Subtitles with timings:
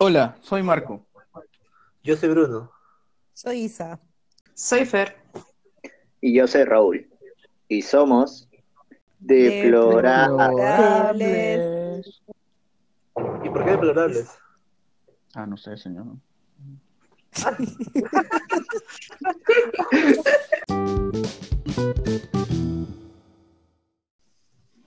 [0.00, 1.04] Hola, soy Marco.
[2.04, 2.70] Yo soy Bruno.
[3.34, 3.98] Soy Isa.
[4.54, 5.16] Soy Fer.
[6.20, 7.10] Y yo soy Raúl.
[7.66, 8.48] Y somos
[9.18, 10.56] deplorables.
[10.56, 12.22] Deplorables.
[13.42, 14.38] ¿Y por qué deplorables?
[15.34, 16.06] Ah, no sé, señor.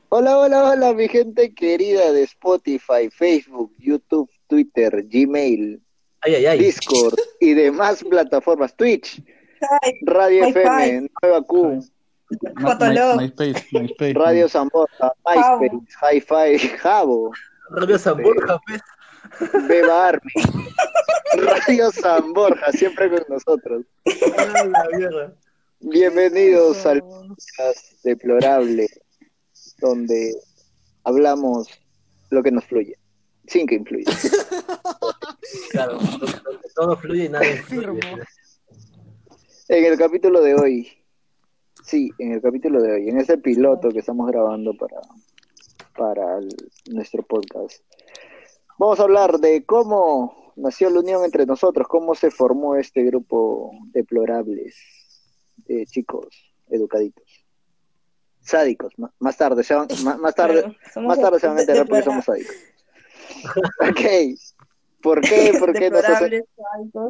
[0.07, 5.79] Hola, hola, hola, mi gente querida de Spotify, Facebook, YouTube, Twitter, Gmail,
[6.20, 6.59] Ay, ay, ay.
[6.59, 9.23] Discord y demás plataformas, Twitch,
[10.02, 10.48] Radio.
[10.48, 11.80] FM, Nueva Q,
[13.17, 14.13] MySpace, MySpace.
[14.13, 17.31] Radio Zambosa, MySpace, Hi-Fi, Jabo,
[17.70, 18.81] Radio San Borja, pues.
[19.70, 20.34] Beba Army,
[21.61, 23.86] Radio San Borja, siempre con nosotros.
[24.03, 25.33] La.
[25.80, 28.88] Bienvenidos al podcast deplorable,
[29.80, 30.36] donde
[31.05, 31.70] hablamos
[32.31, 32.97] lo que nos fluye,
[33.51, 34.05] sin que influya.
[35.71, 35.99] Claro,
[36.75, 37.99] todo fluye y nada influye.
[39.67, 40.88] En el capítulo de hoy,
[41.83, 45.02] sí, en el capítulo de hoy, en ese piloto que estamos grabando para,
[45.97, 46.55] para el-
[46.91, 47.83] nuestro podcast,
[48.77, 53.71] vamos a hablar de cómo nació la unión entre nosotros, cómo se formó este grupo
[53.91, 54.75] deplorables
[55.65, 56.27] de chicos
[56.69, 57.25] educaditos.
[58.41, 59.88] Sádicos, más tarde, se van-
[60.19, 62.55] más tarde, más tarde se van a enterar por qué somos sádicos.
[63.89, 64.01] Ok,
[65.01, 66.43] ¿por qué, por qué nos hace-.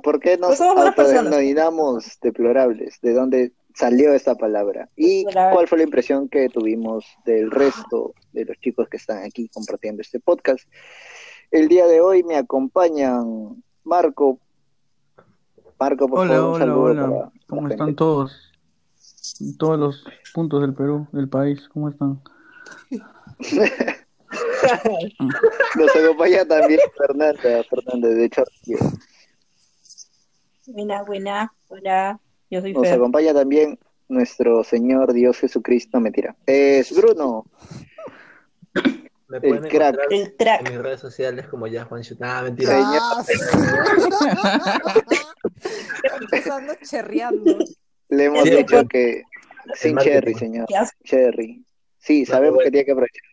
[0.03, 0.59] ¿Por qué nos Pues
[2.22, 3.00] deplorables?
[3.02, 4.89] ¿De dónde salió esta palabra?
[4.95, 9.49] ¿Y cuál fue la impresión que tuvimos del resto de los chicos que están aquí
[9.49, 10.67] compartiendo este podcast?
[11.52, 14.39] El día de hoy me acompañan Marco.
[15.80, 17.02] Marco, por Hola, favor, un hola, saludo hola.
[17.09, 17.73] para ¿Cómo gente.
[17.73, 18.52] están todos?
[19.39, 22.22] En todos los puntos del Perú, del país, ¿cómo están?
[25.76, 28.78] Nos acompaña también Fernanda, Fernanda de Chorrillo.
[30.67, 31.54] Buena, buena.
[31.67, 32.94] Hola, yo soy Nos Fer.
[32.95, 36.36] acompaña también nuestro Señor Dios Jesucristo, mentira.
[36.45, 37.45] Es Bruno.
[39.27, 39.98] Me El crack.
[40.11, 42.02] en mis redes sociales como ya Juan.
[42.22, 42.73] Ah, mentira.
[42.78, 43.33] Ah, sí.
[46.22, 47.58] Empezando cherreando.
[48.10, 49.23] Le hemos Sí, dicho que
[49.76, 50.66] sin cherry, señor.
[51.05, 51.64] Cherry.
[51.98, 53.23] Sí, sabemos que tiene que aprovechar.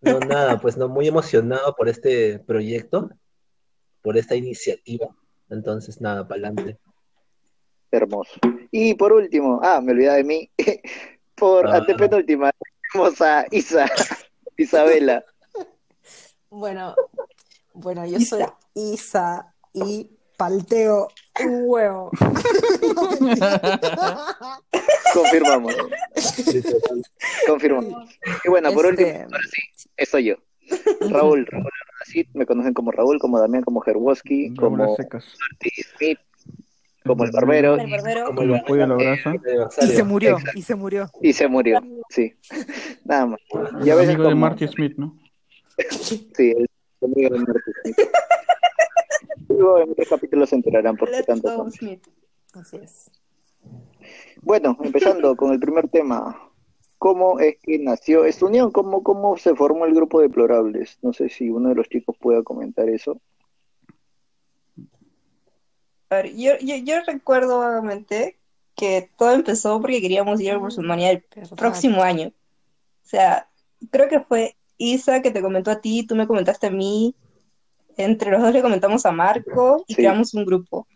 [0.00, 3.10] No, nada, pues no, muy emocionado por este proyecto,
[4.02, 5.08] por esta iniciativa.
[5.50, 6.78] Entonces, nada, para adelante.
[7.90, 8.32] Hermoso.
[8.70, 10.50] Y por último, ah, me olvidaba de mí.
[11.34, 11.76] Por Ah.
[11.76, 12.50] antepenúltima,
[12.92, 13.86] tenemos a Isa,
[14.56, 15.24] Isabela.
[16.50, 16.96] Bueno,
[17.74, 18.44] bueno, yo soy
[18.74, 21.06] Isa y palteo
[21.44, 22.10] un huevo.
[25.14, 25.74] Confirmamos,
[27.46, 28.08] confirmamos.
[28.44, 30.34] Y bueno, por Este, último, ahora sí, eso soy yo.
[31.10, 31.70] Raúl, Raúl
[32.00, 34.76] Arnacid, me conocen como Raúl, como Damián, como Herwoski, como.
[34.76, 36.18] Marty Smith,
[37.04, 38.26] como el barbero, El barbero.
[38.26, 39.34] Como el pollo la brasa.
[39.80, 40.58] Y se murió, Exacto.
[40.58, 41.10] y se murió.
[41.22, 41.80] y se murió.
[42.10, 42.34] Sí,
[43.04, 43.40] nada más.
[43.84, 45.16] Y a El veces amigo de Marty Smith, ¿no?
[45.90, 46.66] Sí, el
[47.02, 47.96] amigo de Marty Smith.
[49.48, 51.66] Luego en este capítulo se enterarán por qué tanto.
[51.66, 52.00] Así
[52.82, 53.10] es.
[54.42, 56.40] Bueno, empezando con el primer tema.
[56.98, 58.72] ¿Cómo es que nació esta unión?
[58.72, 60.98] ¿Cómo, ¿Cómo se formó el grupo deplorables?
[61.02, 63.20] No sé si uno de los chicos pueda comentar eso.
[66.10, 68.38] A ver, yo, yo, yo recuerdo vagamente
[68.74, 71.24] que todo empezó porque queríamos ir a WrestleMania el
[71.56, 72.28] próximo año.
[72.28, 73.48] O sea,
[73.90, 77.14] creo que fue Isa que te comentó a ti, tú me comentaste a mí.
[77.96, 79.96] Entre los dos le comentamos a Marco y Sí.
[79.96, 80.86] creamos un grupo.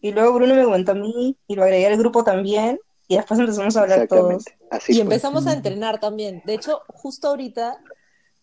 [0.00, 2.78] Y luego Bruno me comentó a mí y lo agregué al grupo también.
[3.08, 4.44] Y después empezamos a hablar todos.
[4.70, 5.02] Así Y fue.
[5.02, 6.42] empezamos a entrenar también.
[6.44, 7.78] De hecho, justo ahorita,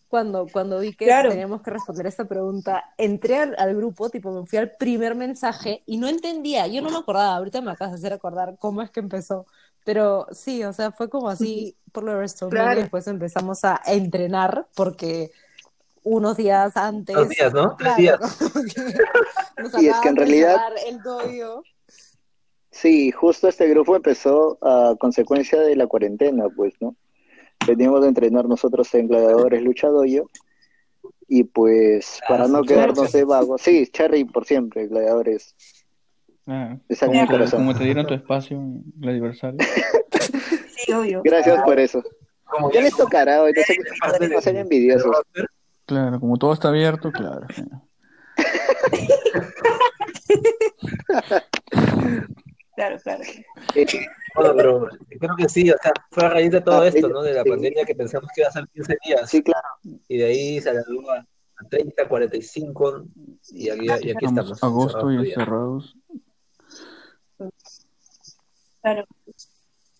[0.07, 1.29] cuando, cuando vi que Claro.
[1.29, 5.83] teníamos que responder esta pregunta, entré al, al grupo, tipo, me fui al primer mensaje
[5.85, 6.67] y no entendía.
[6.67, 7.35] Yo no me acordaba.
[7.35, 9.45] Ahorita me acabas de hacer acordar cómo es que empezó.
[9.83, 12.27] Pero sí, o sea, fue como así por lo de.
[12.49, 12.79] Claro.
[12.79, 15.31] y Después empezamos a entrenar porque
[16.05, 17.16] unos días antes.
[17.16, 17.75] Dos días, ¿no?
[17.75, 18.19] Tres días.
[19.57, 20.57] nos Y es que en realidad-
[20.87, 21.63] el doyo.
[22.72, 26.96] Sí, justo este grupo empezó a consecuencia de la cuarentena, pues, ¿no?
[27.66, 30.29] Veníamos de entrenar nosotros en Gladiadores Luchadoyo
[31.28, 35.55] y pues Ah, para no quedarnos de vagos, sí, Cherry por siempre, Gladiadores.
[36.47, 37.59] Ah, como, te, corazón.
[37.61, 39.57] como te dieron tu espacio en el aniversario.
[40.75, 41.22] Sí, obvio.
[41.23, 42.03] Gracias por eso.
[42.43, 45.16] Como Ya les tocará hoy, no sé parte no sean envidiosos.
[45.85, 47.46] Claro, como todo está abierto, claro.
[52.76, 53.23] Claro, claro.
[53.76, 53.85] Eh,
[54.35, 54.87] Bueno, pero
[55.20, 57.22] creo que sí, o sea, fue a raíz de todo Ah, esto, ¿no?
[57.22, 57.49] De la sí.
[57.49, 59.29] pandemia que pensamos que iba a ser 15 días.
[59.29, 59.67] sí, claro.
[60.09, 61.26] Y de ahí se alargó a
[61.58, 63.05] a 30, 45,
[63.52, 65.96] Y aquí, y aquí Estamos agosto y encerrados.
[68.81, 69.05] Claro.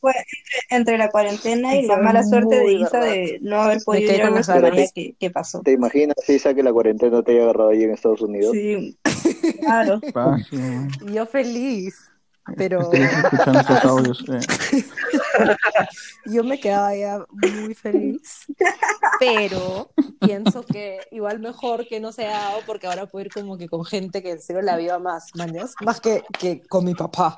[0.06, 3.02] Fue entre, entre la cuarentena y la mala suerte de Isa verdad.
[3.02, 4.92] de no haber podido ir a WrestleMania ganas.
[4.94, 5.62] que, que pasó.
[5.62, 8.52] ¿Te imaginas, Isa, que la cuarentena te haya agarrado ahí en Estados Unidos?
[8.52, 8.96] Sí,
[9.62, 10.00] claro.
[11.12, 11.96] Yo feliz,
[12.57, 14.24] pero escuchando estos audios.
[14.30, 14.86] eh.
[16.25, 18.45] yo me quedaba ya muy feliz.
[19.19, 19.89] Pero
[20.19, 23.68] pienso que igual mejor que no se haya dado porque ahora puedo ir como que
[23.68, 27.36] con gente que en serio la viva más, mañas, más que, que con mi papá.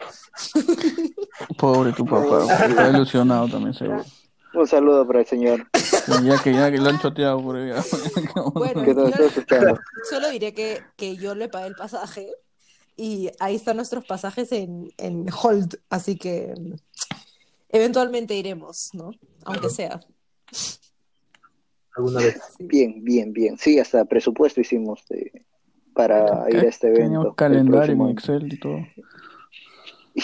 [1.58, 2.44] Pobre tu papá.
[2.68, 4.04] Está ilusionado también, seguro.
[4.54, 5.68] Un saludo para el señor
[6.24, 7.72] Ya que ya que lo han choteado por ahí.
[8.54, 9.80] Bueno, que escuchando.
[10.10, 12.28] solo diré que, que yo le pagué el pasaje
[12.98, 16.54] y ahí están nuestros pasajes en, en hold, así que
[17.70, 19.12] eventualmente iremos, ¿no?
[19.46, 20.00] Aunque sea.
[21.96, 22.40] Alguna vez.
[22.58, 22.64] sí.
[22.66, 23.58] Bien, bien, bien.
[23.58, 25.46] Sí, hasta presupuesto hicimos de-
[25.94, 27.04] para ir a este evento.
[27.04, 28.10] Teníamos el calendario en.
[28.12, 28.78] Excel y todo.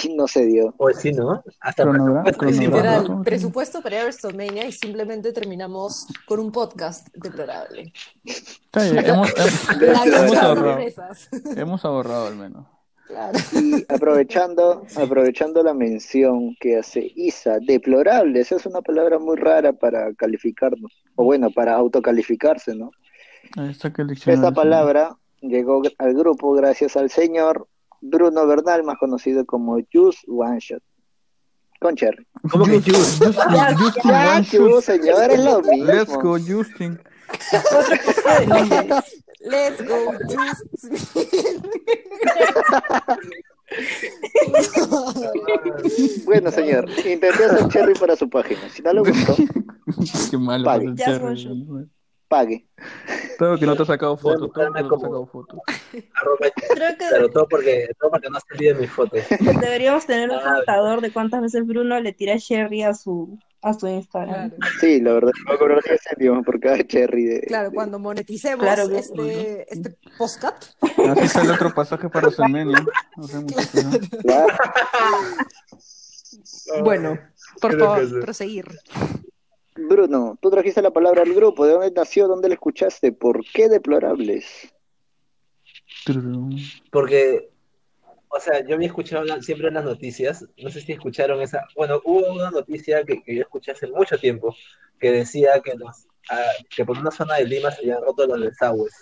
[0.04, 0.74] Y no se dio.
[0.76, 1.44] Pues sí, ¿no?
[1.60, 1.86] Hasta.
[1.86, 7.94] Literal, presupuesto para ir a WrestleMania y simplemente terminamos con un podcast deplorable.
[8.74, 10.56] Hemos, hemos- ahorrado.
[10.56, 11.30] sorpresas.
[11.56, 12.66] hemos ahorrado al menos.
[13.06, 13.38] Claro.
[13.52, 19.74] Y aprovechando, aprovechando la mención que hace Isa, deplorable, esa es una palabra muy rara
[19.74, 22.90] para calificarnos, o bueno, para autocalificarse, ¿no?
[24.26, 27.68] Esta palabra llegó al grupo gracias al señor
[28.06, 30.84] Bruno Bernal, más conocido como Juice One Shot.
[31.80, 32.28] Con Cherry.
[32.52, 33.26] ¿Cómo que Justin, Juice?
[33.26, 34.84] Justin, Justin One Juice, Shoot.
[34.84, 36.22] señor, es lo Let's mismo.
[36.22, 37.00] go, Justin.
[39.40, 40.64] Let's go, Juice.
[46.26, 48.70] Bueno, señor, intenté hacer Cherry para su página.
[48.70, 49.36] Si no le gustó,
[50.32, 50.66] Qué malo.
[50.66, 50.94] Pague.
[52.34, 52.38] ¿No?
[52.38, 52.68] pague.
[53.40, 54.52] Todo que no te ha sacado fotos.
[54.52, 55.60] Todo que no te ha sacado fotos.
[55.92, 59.22] Creo que Pero todo porque, todo porque no se olviden mis fotos.
[59.40, 63.74] deberíamos tener un Ah, contador de cuántas veces Bruno le tira Sherry a su, a
[63.74, 64.50] su Instagram.
[64.52, 64.74] Claro.
[64.80, 67.42] Sí, la verdad, me acuerdo que céntimos por cada Cherry de...
[67.42, 72.86] Claro, de- cuando moneticemos Claro este, este postcat, Así está el otro pasaje para WrestleMania.
[73.18, 73.92] No sé, muchachos, ¿no?
[74.22, 74.54] Claro.
[76.84, 77.20] bueno,
[77.62, 78.66] por Creo favor, proseguir.
[79.88, 81.66] Bruno, tú trajiste la palabra al grupo.
[81.66, 82.28] ¿De dónde nació?
[82.28, 83.12] ¿Dónde la escuchaste?
[83.12, 84.74] ¿Por qué deplorables?
[86.92, 87.50] Porque,
[88.30, 91.66] o sea, yo había escuchado la- siempre en las noticias, no sé si escucharon esa,
[91.76, 94.56] bueno, hubo una noticia que, que yo escuché hace mucho tiempo,
[95.00, 98.42] que decía que, los, ah, que por una zona de Lima se habían roto los
[98.42, 98.94] desagües.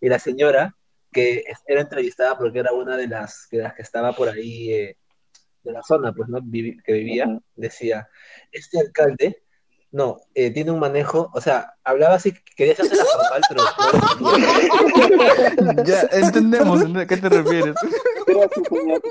[0.00, 0.76] Y la señora,
[1.12, 4.96] que era entrevistada porque era una de las que, las que estaba por ahí, eh,
[5.62, 6.38] de la zona, pues, ¿no?
[6.40, 8.08] Vivi- que vivía, decía,
[8.50, 9.42] este alcalde,
[9.92, 13.62] no, eh, tiene un manejo, o sea, hablaba así, quería hacerse la formal, pero
[15.66, 17.74] no Ya entendemos a qué te refieres.
[18.26, 19.02] Gracias, señor.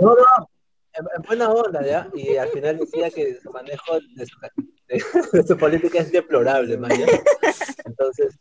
[0.00, 0.50] No, no,
[0.94, 2.10] en, en buena onda, ¿ya?
[2.14, 4.36] Y al final decía que su manejo de su,
[4.88, 7.06] de, de su política es deplorable, man, ¿ya?
[7.84, 8.36] Entonces,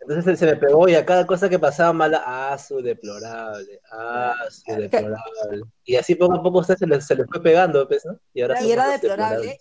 [0.00, 3.80] entonces él se me pegó y a cada cosa que pasaba mala, ah, su deplorable,
[3.92, 5.64] ah, su deplorable.
[5.84, 8.18] Y así poco a poco usted se le, se le fue pegando, pues, ¿no?
[8.32, 9.58] Y, ahora Y era deplorable.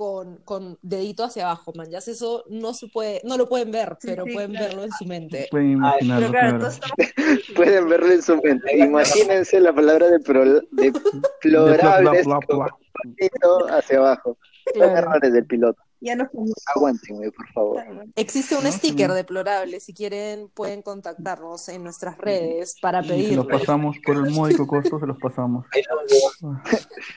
[0.00, 1.90] Con, con dedito hacia abajo, man.
[1.90, 4.66] Ya eso no se puede, no lo pueden ver, pero sí, pueden claro.
[4.68, 5.48] verlo en su mente.
[5.50, 6.58] Pueden imaginarlo, Pero claro, claro.
[6.58, 8.76] todos estamos Pueden verlo en su mente.
[8.78, 12.66] Imagínense la palabra deplo- deplorables Bla, bla, con bla,
[13.04, 14.38] un poquito hacia abajo.
[14.74, 14.96] Claro.
[14.98, 15.82] errores del piloto.
[16.00, 16.28] ya nos
[16.76, 17.82] Aguántenme, por favor.
[18.14, 19.16] Existe un No, sticker sí.
[19.16, 19.80] deplorable.
[19.80, 24.66] Si quieren, pueden contactarnos en nuestras redes para Y se los pasamos por el módico
[24.68, 25.66] costo, se los pasamos.
[25.72, 26.38] Ahí los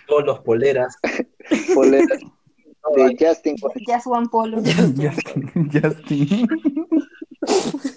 [0.07, 0.95] todos los poleras.
[1.75, 2.19] Poleras
[2.95, 3.15] de.
[3.19, 3.55] Justin.
[3.87, 4.57] Just One Polo.
[4.63, 6.47] Justin, Justin.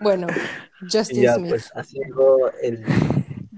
[0.00, 0.26] Bueno,
[0.80, 1.50] Y Justin ya, Smith.
[1.50, 2.82] pues, así llegó el...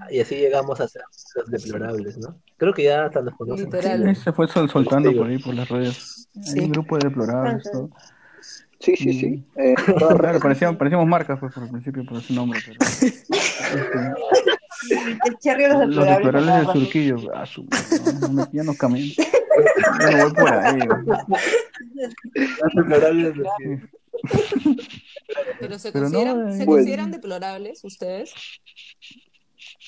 [0.09, 1.01] Y así llegamos a ser
[1.35, 2.39] los deplorables, ¿no?
[2.57, 3.65] Creo que ya hasta nos conocen.
[3.65, 4.07] Literal.
[4.07, 6.27] Ahí se fue sol- soltando por ahí, por las redes.
[6.35, 6.59] Hay Sí.
[6.59, 7.63] un grupo de deplorables.
[7.71, 7.89] todo.
[8.79, 9.43] Sí, sí, sí.
[9.55, 12.59] Eh, Claro, parecíamos, parecíamos marcas pues, por el principio, por ese nombre.
[12.65, 13.23] Pero, este,
[15.25, 16.25] El Cherry de los los deplorables.
[16.25, 17.31] deplorables cada del surquillo.
[17.33, 17.65] Ah, su-
[18.21, 18.75] no, no, ya no
[20.23, 20.79] voy por ahí.
[22.33, 23.89] Los deplorables de-
[25.59, 26.71] Pero se Pero no, consideran, eh, ¿se bueno.
[26.71, 28.33] consideran deplorables ustedes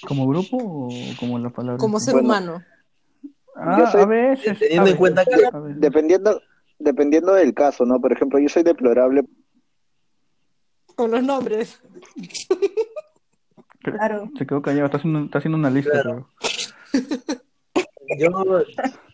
[0.08, 0.90] ¿Como grupo o
[1.20, 1.78] como la palabra?
[1.78, 2.28] como ser Bueno.
[2.28, 2.64] humano?
[3.56, 4.60] Ah, Yo soy- a veces.
[4.60, 5.32] Teniendo a en cuenta que-
[5.76, 6.42] dependiendo,
[6.78, 8.00] dependiendo del caso, ¿no?
[8.00, 9.24] Por ejemplo, yo soy deplorable.
[10.96, 11.82] Con los nombres.
[13.94, 14.30] Claro.
[14.38, 15.92] Se quedó callado, está haciendo, está haciendo una lista.
[16.02, 16.30] Claro.
[18.18, 18.30] Yo,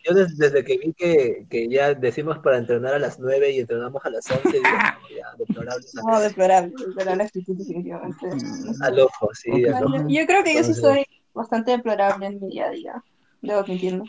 [0.05, 3.59] yo des- desde, que vi que, que ya decimos para entrenar a las 9 y
[3.61, 4.63] entrenamos a las 11, digo,
[5.01, 5.85] no, ya, deplorable.
[5.95, 8.27] No, deplorable, deplorable actitud definitivamente.
[8.81, 9.73] Al ojo, sí, Ok.
[9.75, 9.95] al ojo.
[9.97, 11.03] Yo, yo creo que yo sí soy
[11.33, 13.03] bastante deplorable en mi día a día,
[13.41, 14.03] debo admitirlo.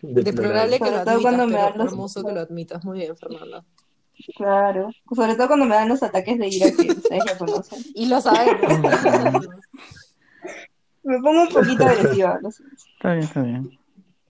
[0.00, 2.84] Deplorable que lo Sobre admitas, cuando me pero dan los- hermoso que lo admitas.
[2.84, 3.64] Muy bien, Fernanda.
[4.36, 7.78] Claro, sobre todo cuando me dan los ataques de ira que ustedes ya conocen.
[7.94, 8.78] Y lo sabemos.
[11.04, 12.62] Me pongo un poquito agresiva, lo sé.
[12.96, 13.78] Está bien, está bien.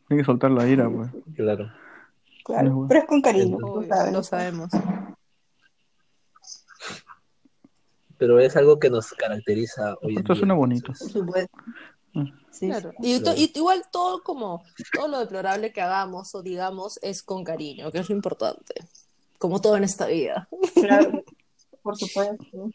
[0.09, 1.11] Hay que soltar la ira, pues.
[1.37, 1.71] Claro.
[2.45, 4.13] claro, pero es con cariño, Obvio, sabes.
[4.15, 4.71] lo sabemos.
[8.19, 10.41] Pero es algo que nos caracteriza hoy en Esto día.
[10.41, 10.93] suena bonito.
[10.99, 11.59] Por supuesto.
[12.51, 12.93] Sí, Claro.
[13.03, 13.23] sí.
[13.25, 14.63] Y, y igual todo como
[14.95, 18.75] todo lo deplorable que hagamos o digamos es con cariño, que es lo importante.
[19.43, 20.49] Como todo en esta vida.
[20.73, 21.25] Claro,
[21.83, 22.71] por supuesto.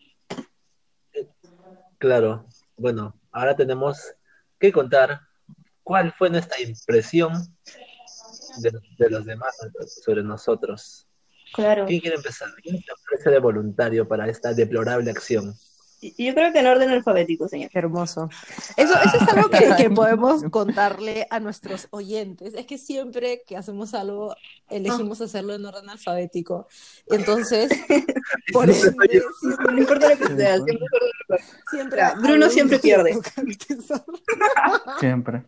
[1.97, 2.45] Claro.
[2.75, 3.97] Bueno, ahora tenemos
[4.59, 5.21] que contar
[5.81, 7.31] cuál fue nuestra impresión
[8.57, 9.55] de, de los demás
[10.03, 11.07] sobre nosotros.
[11.53, 11.85] Claro.
[11.85, 12.49] ¿Quién quiere empezar?
[12.61, 15.53] ¿Quién se ofrece de voluntario para esta deplorable acción?
[15.99, 17.71] Yo creo que en orden alfabético, señor.
[17.73, 18.29] Hermoso.
[18.75, 22.53] Eso, eso es algo que, que podemos contarle a nuestros oyentes.
[22.53, 24.35] Es que siempre que hacemos algo,
[24.69, 26.67] elegimos hacerlo en orden alfabético.
[27.07, 27.71] Entonces,
[28.53, 29.21] por siempre,
[29.71, 30.87] No importa lo que sea, siempre
[31.71, 33.17] siempre Bruno siempre pierde.
[34.99, 35.43] Siempre.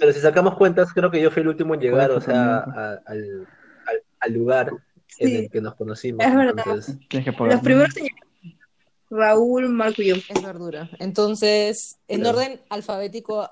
[0.00, 2.70] Pero si sacamos cuentas, creo que yo fui el último en llegar, o sea, eso
[2.80, 3.46] a- al,
[3.86, 4.70] al- al lugar
[5.18, 5.36] en Sí.
[5.36, 6.24] el que nos conocimos.
[6.24, 6.64] Es verdad.
[6.66, 6.96] Entonces.
[7.38, 8.16] Los primeros señores.
[9.10, 10.16] Raúl, Marco y yo.
[10.16, 10.88] Es verdura.
[10.98, 13.48] Entonces, en orden alfabético,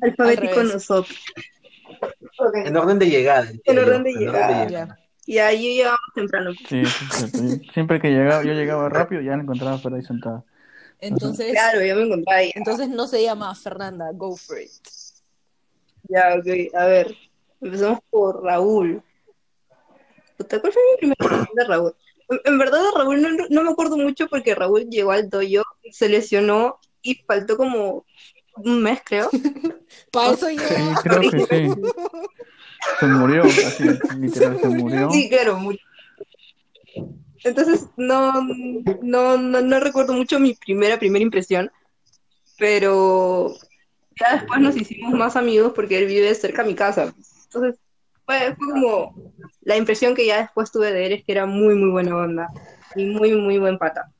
[0.00, 1.16] Alfabético Al nosotros.
[2.64, 3.50] En orden de llegada.
[3.64, 4.68] En orden yo, de llegada.
[4.68, 4.98] ya.
[5.26, 6.50] Y ahí llegábamos temprano.
[6.68, 7.60] Sí, sí.
[7.74, 10.42] Siempre que llegaba, yo llegaba rápido, ya la encontraba por ahí sentada.
[11.00, 12.50] Entonces, Claro, yo me encontraba ahí.
[12.54, 14.70] entonces no se llama Fernanda, go for it.
[16.08, 16.74] Ya, ok.
[16.74, 17.14] A ver.
[17.60, 19.02] Empezamos por Raúl.
[20.36, 21.94] ¿Cuál fue mi primera impresión de Raúl?
[22.44, 26.08] En, verdad de Raúl no, no me acuerdo mucho porque Raúl llegó al dojo, se
[26.08, 28.04] lesionó y faltó como
[28.56, 29.30] un mes, creo.
[30.12, 30.60] Para eso yo.
[30.60, 31.82] Sí, creo que sí.
[33.00, 33.84] Se murió, así,
[34.18, 35.10] literal, se murió.
[35.10, 35.80] Sí, claro, mucho.
[37.44, 38.32] Entonces, no,
[39.02, 41.70] no, no, no recuerdo mucho mi primera, primera impresión,
[42.58, 43.54] pero
[44.18, 47.14] ya después nos hicimos más amigos porque él vive cerca de mi casa.
[47.44, 47.80] Entonces,
[48.28, 49.32] fue, fue como
[49.62, 52.48] la impresión que ya después tuve de él es que era muy, muy buena onda
[52.94, 54.12] y muy, muy buen pata.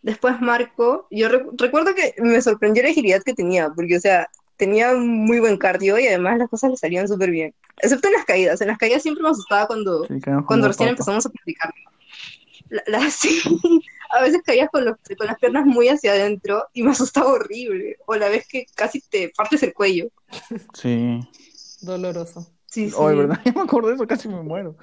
[0.00, 4.28] Después Marco, yo rec- recuerdo que me sorprendió la agilidad que tenía, porque, o sea,
[4.56, 8.24] tenía muy buen cardio y además las cosas le salían súper bien, excepto en las
[8.24, 8.60] caídas.
[8.60, 10.14] En las caídas siempre me asustaba cuando, Sí,
[10.46, 10.90] cuando recién papa.
[10.90, 11.74] empezamos a practicar.
[12.70, 13.40] La, la- sí,
[14.10, 17.96] a veces caías con, los, con las piernas muy hacia adentro y me asustaba horrible.
[18.06, 20.08] O la vez que casi te partes el cuello.
[20.74, 21.20] Sí.
[21.80, 22.46] Doloroso.
[22.70, 22.96] Sí, sí.
[22.98, 24.76] Oh, verdad, yo me acuerdo de eso, casi me muero.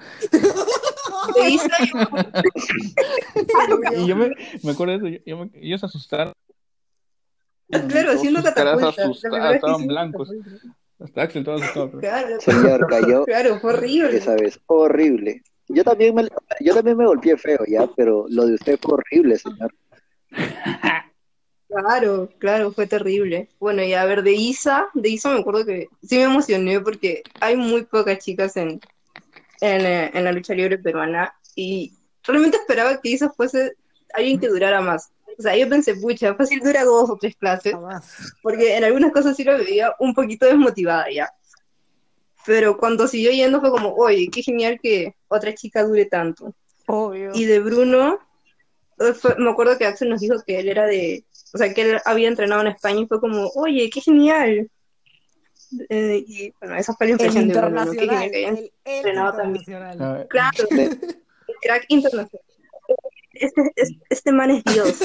[3.96, 4.30] Y yo me,
[4.62, 6.32] me acuerdo de eso, yo, yo me- ellos se asustaron.
[7.88, 8.12] claro.
[8.12, 8.12] La
[8.88, 10.30] asustadas, primera vez que estaban blancos.
[10.98, 11.90] Hasta Axel todo asustado.
[11.90, 14.16] pero- Claro, Señor, cayó claro, fue horrible.
[14.16, 14.58] esa vez.
[14.66, 15.42] Horrible.
[15.68, 16.26] Yo también me,
[16.60, 19.74] yo también me golpeé feo ya, pero lo de usted fue horrible, señor.
[21.68, 23.48] Claro, claro, fue terrible.
[23.58, 27.22] Bueno, y a ver, de Isa, de Isa me acuerdo que sí me emocioné porque
[27.40, 28.80] hay muy pocas chicas en,
[29.60, 31.92] en, eh, en la lucha libre peruana y
[32.22, 33.74] realmente esperaba que Isa fuese
[34.14, 35.10] alguien que durara más.
[35.38, 37.74] O sea, yo pensé, pucha, fácil dura dos o tres clases,
[38.42, 41.28] porque en algunas cosas sí lo veía un poquito desmotivada ya.
[42.46, 46.54] Pero cuando siguió yendo fue como, oye, qué genial que otra chica dure tanto.
[46.86, 47.32] Obvio.
[47.34, 48.18] Y de Bruno,
[49.00, 51.82] eh, fue- me acuerdo que Axel nos dijo que él era de, o sea, que
[51.82, 54.70] él había entrenado en España y fue como, oye, qué genial.
[55.88, 57.98] Eh, y bueno, esa fue la El impresión de internacional.
[57.98, 59.64] genial que hayan- El, el entrenado también.
[60.28, 60.98] Claro, el
[61.62, 62.44] crack internacional.
[63.32, 64.98] Este, este, este man es Dios.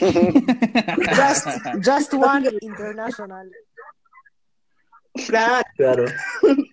[0.00, 1.46] Just,
[1.84, 3.50] just one international.
[5.26, 6.04] Claro, Claro.
[6.42, 6.64] bueno,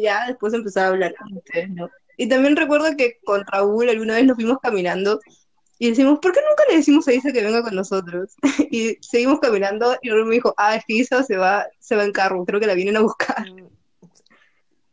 [0.00, 1.90] ya después empezó a hablar con ustedes, ¿no?
[2.16, 5.20] Y también recuerdo que con Raúl alguna vez nos fuimos caminando
[5.78, 8.34] y decimos, ¿por qué nunca le decimos a Isa que venga con nosotros?
[8.70, 12.04] Y seguimos caminando y Raúl me dijo, ah, es que Isa se va, se va
[12.04, 13.46] en carro, creo que la vienen a buscar.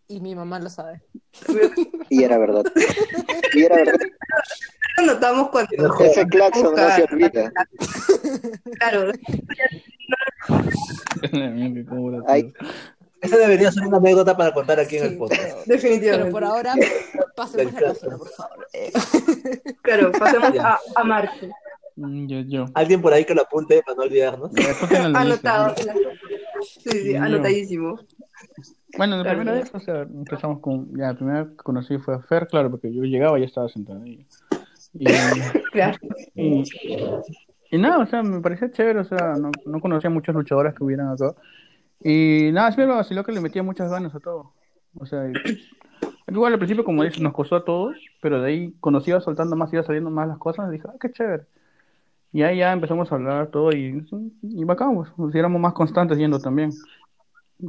[0.07, 1.01] Y mi mamá lo sabe.
[2.09, 2.63] Y era verdad.
[3.53, 3.97] Y era verdad.
[5.05, 5.71] Notamos cuando,
[6.01, 7.51] Ese claxon no se olvida.
[8.77, 9.11] claro,
[12.27, 12.53] Ay.
[13.21, 15.41] Esa debería ser una anécdota para contar aquí en Sí, el podcast.
[15.43, 16.23] pero, definitivamente.
[16.23, 16.73] pero por ahora,
[17.35, 18.67] pasemos Del la página, por favor.
[19.83, 21.33] Claro, pasemos a, a Marco.
[21.97, 22.65] Mm, Yo, yo.
[22.73, 24.51] Alguien por ahí que lo apunte para no olvidarnos.
[24.91, 25.75] En Anotado.
[25.77, 26.89] sí.
[26.89, 27.21] Sí, Yo.
[27.21, 27.99] anotadísimo.
[28.97, 29.37] Bueno, la Claro.
[29.39, 32.69] primera vez, o sea, empezamos con, ya, la primera que conocí fue a Fer, claro,
[32.71, 34.25] porque yo llegaba y ya estaba sentado ahí.
[34.93, 35.05] Y,
[35.71, 35.97] Claro.
[36.35, 36.63] y,
[37.71, 40.83] y nada, o sea, me parecía chévere, o sea, no, no conocía muchos luchadores que
[40.83, 41.33] hubieran acá.
[42.03, 44.53] Y nada, siempre me vaciló que le metía muchas ganas a todo.
[45.00, 45.34] O sea, y-
[46.34, 49.22] igual al principio, como dices, nos costó a todos, pero de ahí, cuando se iba
[49.22, 51.43] soltando más, iba saliendo más las cosas, dije, ah, qué chévere.
[52.34, 54.08] Y ahí ya empezamos a hablar todo y,
[54.41, 54.75] y o
[55.29, 56.72] sea, éramos más constantes yendo también.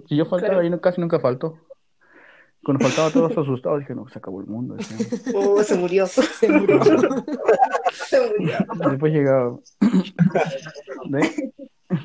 [0.07, 0.61] Si yo faltaba, Claro.
[0.63, 1.59] ahí no- casi nunca faltó.
[2.65, 4.77] Cuando faltaba todos asustados, dije, no, se acabó el mundo.
[5.35, 6.07] Oh, se murió.
[6.07, 6.81] Se murió.
[7.93, 8.57] Se murió.
[8.89, 9.59] Después llegaba.
[11.07, 11.53] De,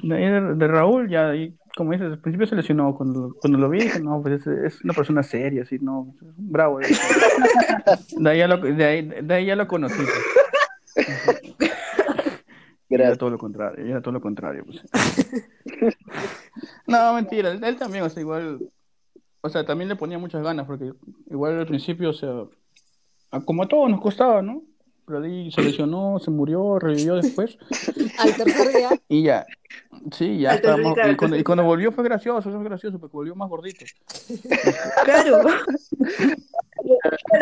[0.03, 2.96] de- de Raúl, ya ahí, como dices, al principio se lesionó.
[2.96, 6.22] Cuando, cuando lo vi, dije, no, pues es, es una persona seria, así, no, es
[6.24, 6.79] un bravo.
[6.79, 6.88] De,
[8.17, 10.03] de ahí, ya lo, de, ahí, de ahí ya lo conocí.
[10.96, 11.43] pues.
[12.89, 13.17] Era Gracias.
[13.17, 14.63] todo lo contrario, era todo lo contrario.
[14.65, 14.81] Pues.
[16.88, 18.60] No, mentira, él, él también, o sea, igual,
[19.41, 20.93] o sea, también le ponía muchas ganas, porque
[21.29, 22.46] igual al principio, o sea,
[23.43, 24.63] como a todos nos costaba, ¿no?
[25.07, 27.57] Pero ahí se lesionó, se murió, revivió después,
[28.19, 29.45] Al tercer día, y ya,
[30.11, 33.15] sí, ya estábamos, y cuando, y tercer cuando volvió fue gracioso, eso es gracioso, porque
[33.15, 33.85] volvió más gordito.
[35.05, 35.47] Claro.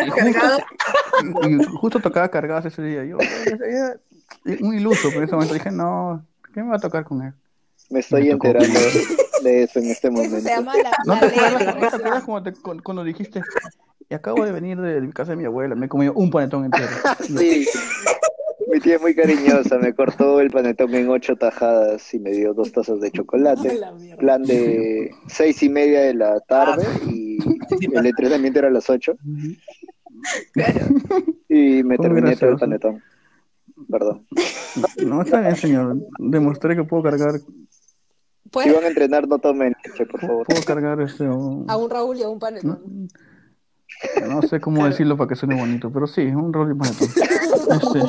[0.06, 0.64] Y justo,
[1.50, 4.00] y justo tocaba cargadas ese día, yo, era
[4.62, 7.34] un iluso, pero en ese momento dije, no, ¿qué me va a tocar con él?
[7.90, 8.80] Me estoy Me enterando
[9.42, 10.40] de eso en este eso momento.
[10.40, 13.42] se llama la, ¿No la te acuerdas, ¿no te acuerdas cuando, te- cuando dijiste,
[14.10, 16.66] y acabo de venir de mi casa de mi abuela, me he comido un panetón
[16.66, 16.88] entero?
[17.24, 17.68] Sí.
[18.72, 22.54] Mi tía es muy cariñosa, me cortó el panetón en ocho tajadas y me dio
[22.54, 23.80] dos tazas de chocolate.
[24.18, 27.38] Plan de seis y media de la tarde y
[27.96, 29.16] el entrenamiento era a las ocho
[31.48, 33.02] y me terminé todo el panetón.
[33.90, 34.26] Perdón.
[35.06, 35.98] No, está bien, señor.
[36.18, 37.46] Demostré que puedo cargar, Si
[38.50, 40.48] Pues van a entrenar, no tomen leche, por favor.
[40.48, 41.32] puedo cargar este, a
[41.78, 42.80] un Raúl y a un panetón.
[42.84, 43.08] no,
[44.28, 47.08] no sé cómo decirlo para que suene bonito, pero sí, un rol y panetón.
[47.66, 48.00] Este,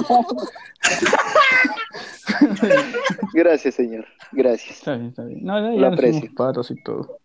[3.33, 4.05] Gracias, señor.
[4.33, 4.79] Gracias.
[4.79, 5.45] está bien, está bien.
[5.45, 6.31] No, de ahí Lo aprecio.
[6.35, 7.19] patos y todo.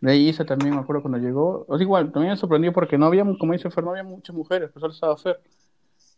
[0.00, 1.64] De ahí Isa también, me acuerdo cuando llegó.
[1.68, 4.34] O sea, igual, también me sorprendió porque no había, como dice Fer, no había muchas
[4.34, 5.40] mujeres, pues solo estaba Fer.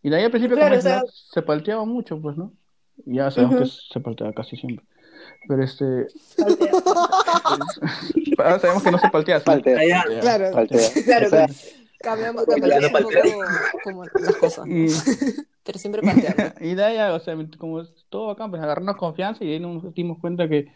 [0.03, 2.53] Y de ahí al principio, Claro, como o sea- se palteaba mucho, pues, ¿no?
[3.05, 3.65] Y ya sabemos Ujú.
[3.65, 4.85] que se paltea casi siempre.
[5.49, 6.07] Pero este.
[8.39, 9.79] Ahora sabemos que no se paltea, sino Paltea.
[9.79, 10.51] Allá, paltea, Claro.
[10.53, 10.91] Paltea.
[11.05, 11.47] Claro, O sea,
[12.01, 13.11] Cambiamos, cambiamos poco
[13.83, 14.87] como las cosas, Y,
[15.65, 16.55] pero siempre pateando.
[16.61, 19.95] y de ahí, o sea, como todo acá, pues agarrarnos confianza y de ahí nos
[19.95, 20.73] dimos cuenta que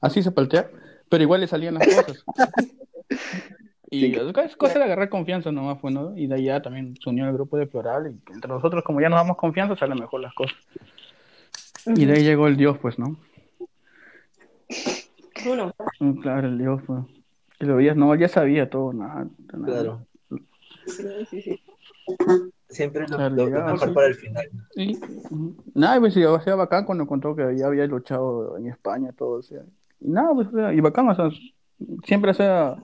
[0.00, 0.70] así se paltea,
[1.08, 2.24] pero igual le salían las cosas.
[3.90, 6.14] Y acá es cosa de agarrar confianza nomás, pues, ¿no?
[6.14, 9.00] Y de ahí ya también se unió el grupo de Floral y entre nosotros, como
[9.00, 10.58] ya nos damos confianza, salen mejor las cosas.
[11.86, 13.16] Y de ahí llegó el Dios, pues, ¿no?
[15.50, 15.72] Uno.
[16.00, 17.00] Mm, Claro, el Dios, pues.
[17.58, 19.26] Que lo veías, no, ya sabía todo, nada.
[19.52, 19.66] nada.
[19.66, 20.06] claro.
[20.86, 21.60] Sí, sí, sí.
[22.68, 23.94] Siempre lo, Claro, lo- lo llegaba, mejor sí.
[23.94, 24.48] para el final.
[24.76, 25.56] Y, ujú.
[25.74, 29.38] nada, pues sí, o sea, bacán cuando contó que ya había luchado en España, todo,
[29.38, 29.62] o sea.
[30.00, 31.30] Y nada, pues, o sea, y bacán, o sea,
[32.04, 32.76] siempre, o sea,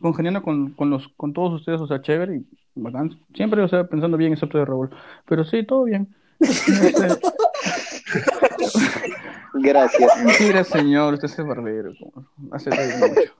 [0.00, 3.18] congeniando con, con los, con todos ustedes, o sea, chévere y bacán.
[3.34, 4.90] Siempre, o sea, pensando bien, excepto de Raúl.
[5.26, 6.14] Pero sí, todo bien.
[9.54, 10.10] Gracias.
[10.40, 11.92] Mira, señor, usted es barbero,
[12.50, 13.32] hace mucho.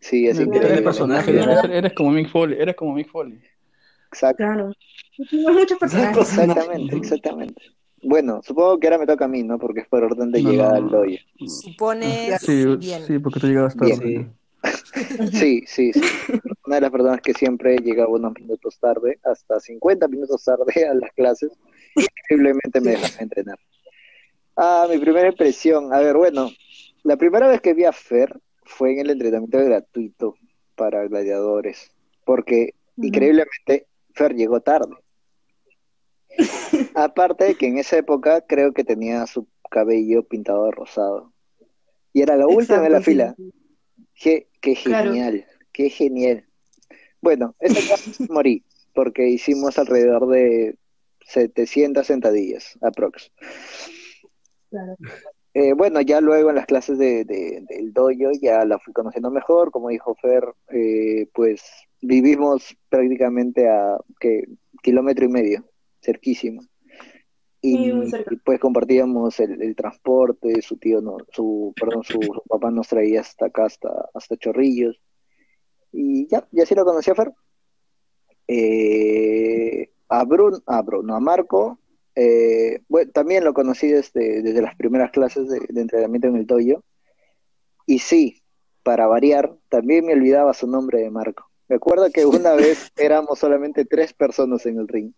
[0.00, 0.82] Sí, Eres increíble.
[0.82, 3.38] personaje, eres, eres como Mick Foley, eres como Mick Foley.
[4.08, 4.38] Exacto.
[4.38, 4.72] Claro.
[5.30, 6.32] Tenemos muchos personajes.
[6.32, 7.62] Exactamente, exactamente.
[8.02, 9.58] Bueno, supongo que ahora me toca a mí, ¿no?
[9.58, 11.48] Porque es por orden de No, llegada no, al no.
[11.48, 13.02] Supone Sí, bien.
[13.06, 13.96] sí, porque tú llegabas tarde.
[14.02, 14.34] Bien.
[15.32, 16.00] Sí, sí, sí.
[16.66, 20.94] Una de las personas que siempre llegaba unos minutos tarde, hasta 50 minutos tarde a
[20.94, 21.52] las clases,
[21.96, 23.58] increíblemente me dejaba entrenar.
[24.62, 25.90] Ah, mi primera impresión.
[25.94, 26.50] A ver, bueno,
[27.02, 30.34] la primera vez que vi a Fer fue en el entrenamiento gratuito
[30.74, 31.90] para gladiadores,
[32.26, 34.94] porque increíblemente Fer llegó tarde.
[36.94, 41.32] Aparte de que en esa época creo que tenía su cabello pintado de rosado.
[42.12, 43.34] Y era la última de la fila.
[44.14, 45.12] Qué, qué Claro.
[45.12, 46.44] genial, qué genial.
[47.22, 47.80] Bueno, esa
[48.28, 50.76] morí, porque hicimos alrededor de
[51.24, 53.30] 700 sentadillas, aprox.
[54.70, 54.96] Claro.
[55.52, 59.30] Eh, bueno, ya luego en las clases de, de- del dojo ya la fui conociendo
[59.32, 61.62] mejor, como dijo Fer, eh, pues
[62.00, 64.44] vivimos prácticamente a ¿qué?
[64.82, 65.64] kilómetro y medio,
[66.00, 66.62] cerquísimo.
[67.62, 72.70] Y, Sí, pues compartíamos el, el transporte, su tío, no, su, perdón, su, su papá
[72.70, 74.98] nos traía hasta acá, hasta, hasta Chorrillos.
[75.92, 77.32] Y ya, ya sí lo conocía Fer.
[78.48, 81.79] Eh, a Bruno, a Bruno, a Marco,
[82.16, 86.46] eh, bueno, también lo conocí desde, desde las primeras clases de, de entrenamiento en el
[86.46, 86.82] dojo.
[87.86, 88.42] Y sí,
[88.82, 91.44] para variar, también me olvidaba su nombre de Marco.
[91.68, 95.12] Me acuerdo que una vez éramos solamente tres personas en el ring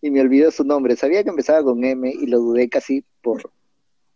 [0.00, 0.96] y me olvidé su nombre.
[0.96, 3.50] Sabía que empezaba con M y lo dudé casi por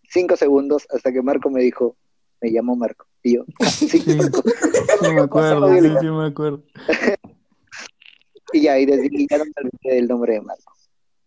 [0.08, 1.96] cinco segundos hasta que Marco me dijo,
[2.40, 3.06] me llamo Marco.
[3.22, 4.42] Y yo, "Ah, sí, Sí, Marco".
[4.42, 6.62] sí me acuerdo, sí, sí me acuerdo.
[8.52, 10.71] Y ya, y desde ya no me olvidé del nombre de Marco.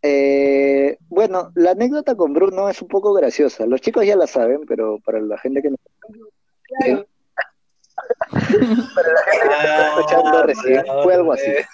[0.08, 3.66] Eh, bueno, la anécdota con Bruno es un poco graciosa.
[3.66, 5.78] Los chicos ya la saben, pero para la gente que no
[6.80, 7.08] Claro.
[8.32, 11.50] Ah, escuchando recién, fue algo así.
[11.50, 11.66] eh.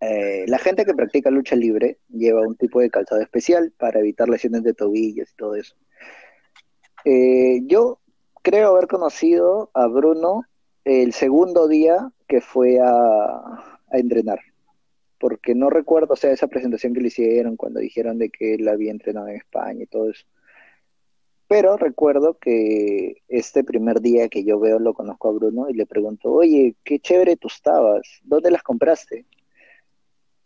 [0.00, 4.28] Eh, la gente que practica lucha libre lleva un tipo de calzado especial para evitar
[4.28, 5.74] lesiones de tobillos y todo eso.
[7.04, 7.98] Eh, yo
[8.42, 10.42] creo haber conocido a Bruno
[10.84, 14.38] el segundo día que fue a, a entrenar,
[15.18, 18.68] porque no recuerdo, o sea, esa presentación que le hicieron cuando dijeron de que él
[18.68, 20.24] había entrenado en España y todo eso.
[21.48, 25.86] Pero recuerdo que este primer día que yo veo lo conozco a Bruno y le
[25.86, 29.26] pregunto, oye, qué chévere tus tabas, ¿dónde las compraste?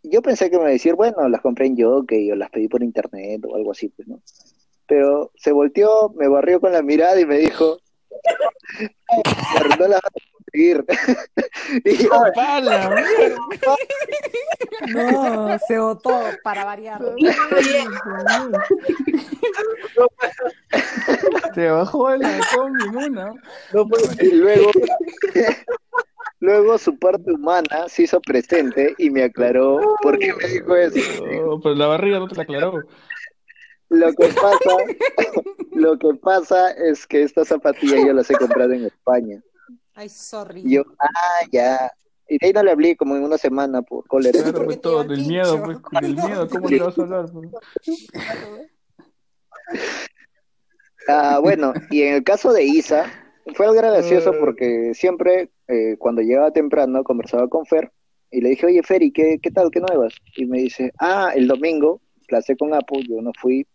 [0.03, 2.67] yo pensé que me iba a decir, bueno, las compré en Jockey o las pedí
[2.67, 4.21] por internet o algo así, pues, ¿no?
[4.87, 7.77] Pero se volteó, me barrió con la mirada y me dijo,
[9.09, 9.21] "Ay,
[9.79, 10.01] no las
[10.51, 10.85] conseguir.
[11.85, 12.07] y.
[14.93, 17.01] No, se votó para variar.
[21.53, 23.33] Se bajó de la combi en una.
[23.73, 24.71] No puede y luego,
[26.39, 31.23] luego su parte humana se hizo presente y me aclaró por qué me dijo eso.
[31.61, 32.83] Pero la barriga no te la aclaró.
[33.89, 34.77] Lo que pasa,
[35.73, 39.43] lo que pasa es que esta zapatilla yo las he comprado en España.
[39.93, 40.61] Ay, sorry.
[40.65, 41.91] Y yo, ah, ya.
[42.27, 44.39] Y de ahí no le hablé como en una semana por cólera.
[44.41, 45.81] Claro, ¿Por pues qué te todo, del miedo, dicho?
[45.81, 47.25] pues, del miedo, ¿cómo le vas a hablar?
[51.07, 53.11] Ah, bueno, y en el caso de Isa,
[53.55, 54.37] fue algo gracioso Eh.
[54.39, 57.91] porque siempre eh, cuando llegaba temprano conversaba con Fer
[58.29, 60.13] y le dije, oye Fer, ¿y qué, qué tal, qué nuevas?
[60.35, 63.65] Y me dice, ah, el domingo, clase con Apu, yo no fui.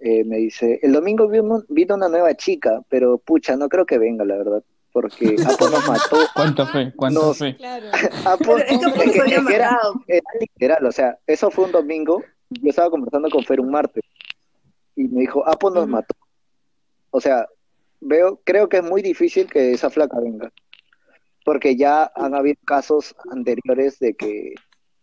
[0.00, 3.98] Eh, me dice, el domingo vino, vino una nueva chica, pero pucha, no creo que
[3.98, 4.62] venga, la verdad,
[4.94, 6.16] porque Apu nos mató.
[6.34, 6.92] ¿Cuánta fe?
[6.94, 7.34] ¿Cuánta No.
[7.34, 7.56] fe?
[7.56, 7.86] Claro.
[8.24, 9.78] Apu, Pero es que es que- se había es que era-
[10.40, 14.04] literal, o sea, eso fue un domingo, yo estaba conversando con Fer un martes
[14.94, 16.14] y me dijo, Apo nos mató.
[17.10, 17.46] O sea,
[18.00, 20.52] veo, creo que es muy difícil que esa flaca venga,
[21.44, 24.54] porque ya han habido casos anteriores de que,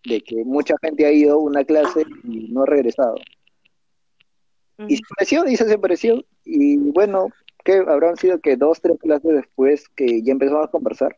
[0.05, 3.15] de que mucha gente ha ido a una clase y no ha regresado.
[4.87, 7.27] Y se pareció, y se desapareció, y bueno,
[7.63, 11.17] que habrán sido que dos, tres clases después que ya empezamos a conversar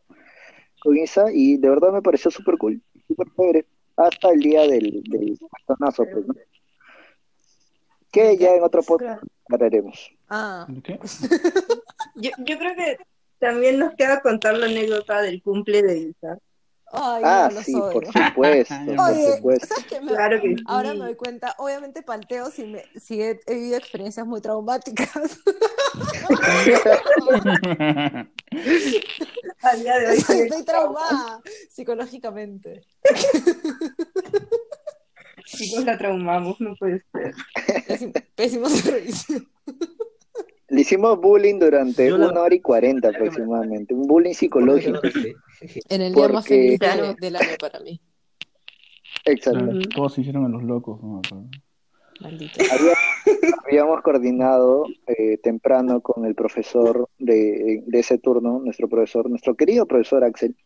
[0.80, 5.02] con Isa, y de verdad me pareció súper cool, súper chévere, hasta el día del,
[5.04, 6.34] del bastonazo, pues, ¿no?
[8.12, 10.10] Que ya en otro podcast hablaremos.
[10.28, 10.66] Ah,
[12.14, 12.98] yo creo que
[13.38, 16.38] también nos queda contar la anécdota del cumple de Isa.
[16.94, 17.92] Ay, Ah, no, los sí, odio.
[17.92, 19.66] por supuesto, por supuesto.
[19.66, 20.00] ¿sabes qué?
[20.00, 20.62] Me- Claro que sí.
[20.66, 25.38] Ahora me doy cuenta, obviamente palteo si, me, si he, he vivido experiencias muy traumáticas.
[29.62, 32.82] Al día de hoy Estoy, sí, estoy traumada psicológicamente.
[35.44, 37.34] chicos la traumamos, no puede ser.
[37.86, 39.40] Pésimo, pésimo servicio.
[40.74, 45.00] Le hicimos bullying durante Yo la- una hora y cuarenta aproximadamente, un bullying psicológico.
[45.88, 47.14] En el día más feliz Claro.
[47.20, 48.00] del año para mí.
[49.24, 49.78] Exacto.
[49.94, 51.02] Todos se hicieron a los locos.
[51.02, 51.20] ¿no?
[52.20, 52.60] Maldito.
[52.72, 52.94] Había-
[53.66, 59.86] habíamos coordinado eh, temprano con el profesor de, de ese turno, nuestro profesor, nuestro querido
[59.86, 60.56] profesor Axel,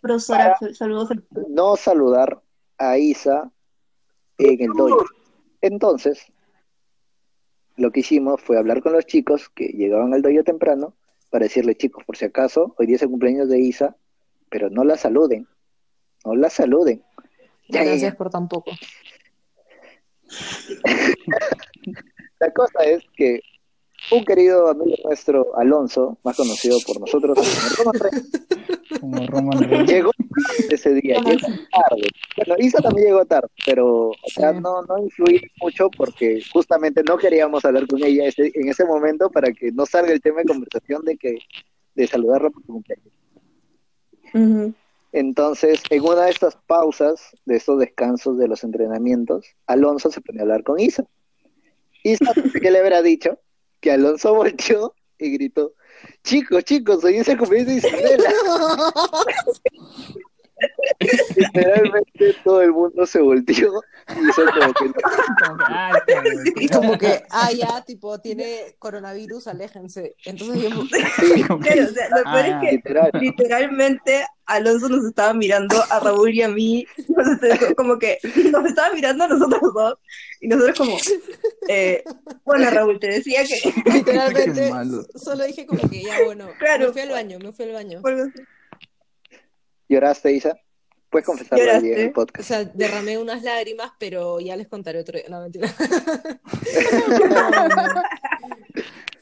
[0.00, 1.08] Profesora, saludos.
[1.48, 2.40] no saludar
[2.78, 3.50] a Isa
[4.38, 5.04] en el dojo.
[5.62, 6.26] Entonces,
[7.76, 10.94] lo que hicimos fue hablar con los chicos que llegaban al dojo temprano
[11.30, 13.96] para decirle, chicos, por si acaso, hoy día es el cumpleaños de Isa,
[14.48, 15.48] pero no la saluden,
[16.24, 17.02] no la saluden.
[17.68, 17.90] Ya, ya, ya.
[17.90, 18.70] Gracias por tan poco.
[22.40, 23.40] La cosa es que
[24.10, 29.90] un querido amigo nuestro, Alonso, más conocido por nosotros como Roman Reigns, Como Roman Reigns.
[29.90, 31.40] llegó tarde ese día, llegó
[31.70, 32.08] tarde.
[32.36, 34.58] Bueno, Isa también llegó tarde, pero o sea, Sí.
[34.60, 39.30] no, no influí mucho porque justamente no queríamos hablar con ella ese- en ese momento
[39.30, 41.38] para que no salga el tema de conversación de que
[41.94, 43.12] de saludarla por su cumpleaños.
[45.12, 50.40] Entonces, en una de estas pausas, de estos descansos de los entrenamientos, Alonso se pone
[50.40, 51.04] a hablar con Isa.
[52.02, 53.38] Isa, ¿qué le habrá dicho?
[53.84, 55.74] Que Alonso volteó y gritó,
[56.22, 58.30] chicos, chicos, hoy es el cumpleaños de Isabela.
[61.36, 63.82] Literalmente todo el mundo se volteó
[66.56, 67.06] y como que.
[67.06, 70.14] Y como ah, ya, tipo, tiene coronavirus, aléjense.
[70.24, 73.10] Entonces yo, sí, Como que- Claro, o sea, lo peor Ah, es que literal.
[73.14, 76.86] literalmente Alonso nos estaba mirando a Raúl y a mí,
[77.76, 78.18] como que
[78.52, 79.94] nos estaba mirando a nosotros dos,
[80.42, 80.96] y nosotros como,
[81.68, 82.04] eh,
[82.44, 83.56] bueno Raúl, te decía que,
[83.90, 84.70] literalmente,
[85.14, 86.88] solo dije como que, ya, bueno, Claro.
[86.88, 88.02] me fui al baño, me fui al baño.
[89.88, 90.56] lloraste, Isa.
[91.14, 92.08] Puedes confesarlo día en el Lloraste.
[92.08, 92.48] O podcast.
[92.48, 95.28] sea, derramé unas lágrimas, pero ya les contaré otro día.
[95.28, 95.68] No, mentira.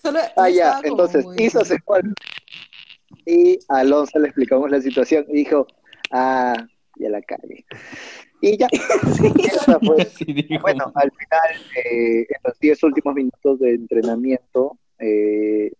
[0.03, 2.15] Solo, Ah, ya, entonces muy- Isa se fue al-
[3.27, 5.67] y a Alonso le explicamos la situación y dijo,
[6.11, 6.55] ah,
[6.97, 7.65] ya la cagué.
[8.41, 8.67] Y ya,
[9.45, 10.61] esa fue Sí, dijo.
[10.63, 15.71] Bueno, al final, eh, en los 10 últimos minutos de entrenamiento, eh,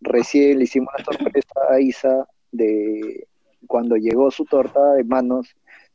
[0.00, 3.28] recién le hicimos una sorpresa a Isa de
[3.72, 5.46] cuando llegó su torta de manos,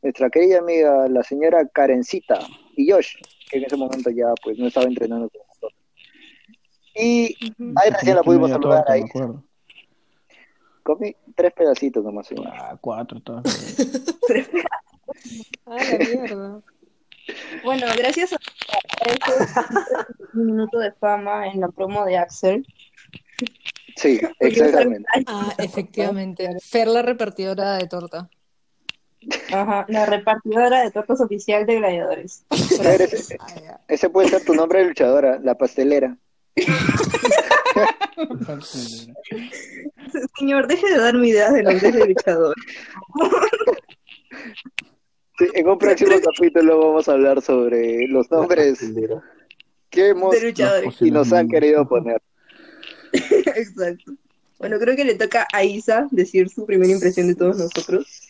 [0.02, 2.40] nuestra querida amiga, la señora Karencita
[2.74, 3.14] y Josh,
[3.48, 5.80] que en ese momento ya pues no estaba entrenando con nosotros.
[6.96, 7.36] Y
[7.76, 9.04] ahí recién la pudimos saludar torta, ahí.
[10.82, 12.48] Comí tres pedacitos nomás, señor.
[12.50, 13.42] Ah, cuatro, todo.
[15.66, 16.60] Ah, la mierda.
[17.64, 18.38] bueno, gracias a
[20.34, 22.66] un minuto de fama en la promo de Axel,
[23.96, 25.08] Sí, exactamente.
[25.26, 26.48] Ah, efectivamente.
[26.62, 28.28] Fer, la repartidora de torta.
[29.52, 32.44] Ajá, la repartidora de tortas oficial de gladiadores.
[32.50, 36.16] Ese, Ah, ese puede ser tu nombre de luchadora, la pastelera.
[40.38, 42.54] Señor, deje de darme ideas de nombres de luchador.
[45.38, 48.80] Sí, en un próximo capítulo vamos a hablar sobre los nombres
[49.90, 50.36] que hemos
[51.00, 52.20] y nos han querido poner.
[53.56, 54.12] Exacto.
[54.58, 58.28] Bueno, creo que le toca a Isa decir su primera impresión de todos nosotros.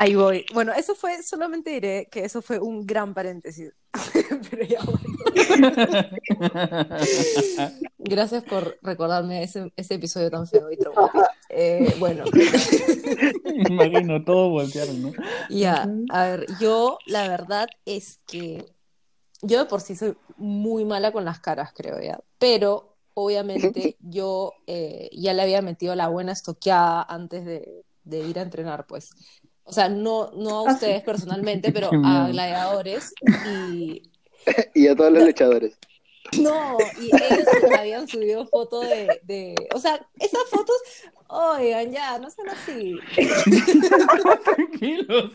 [0.00, 0.46] Ahí voy.
[0.54, 3.70] Bueno, eso fue, solamente diré que eso fue un gran paréntesis.
[4.50, 4.98] Pero ya voy.
[7.98, 11.22] Gracias por recordarme ese, ese episodio tan feo y traumático.
[11.50, 12.24] Eh, bueno,
[13.68, 15.12] Imagino, todos voltearon, ¿no?
[15.50, 18.64] ya, a ver, yo la verdad es que
[19.42, 22.89] yo de por sí soy muy mala con las caras, creo ya, pero
[23.24, 28.42] obviamente yo eh, ya le había metido la buena estoqueada antes de, de ir a
[28.42, 29.16] entrenar, pues.
[29.64, 34.10] O sea, no, no a Ah, ustedes personalmente, pero a gladiadores y
[34.74, 35.78] Y a todos los luchadores.
[36.32, 40.76] no, y ellos habían subido foto de, de, o sea, esas fotos,
[41.30, 42.98] oigan, ya, no sean así.
[44.44, 45.32] Tranquilos.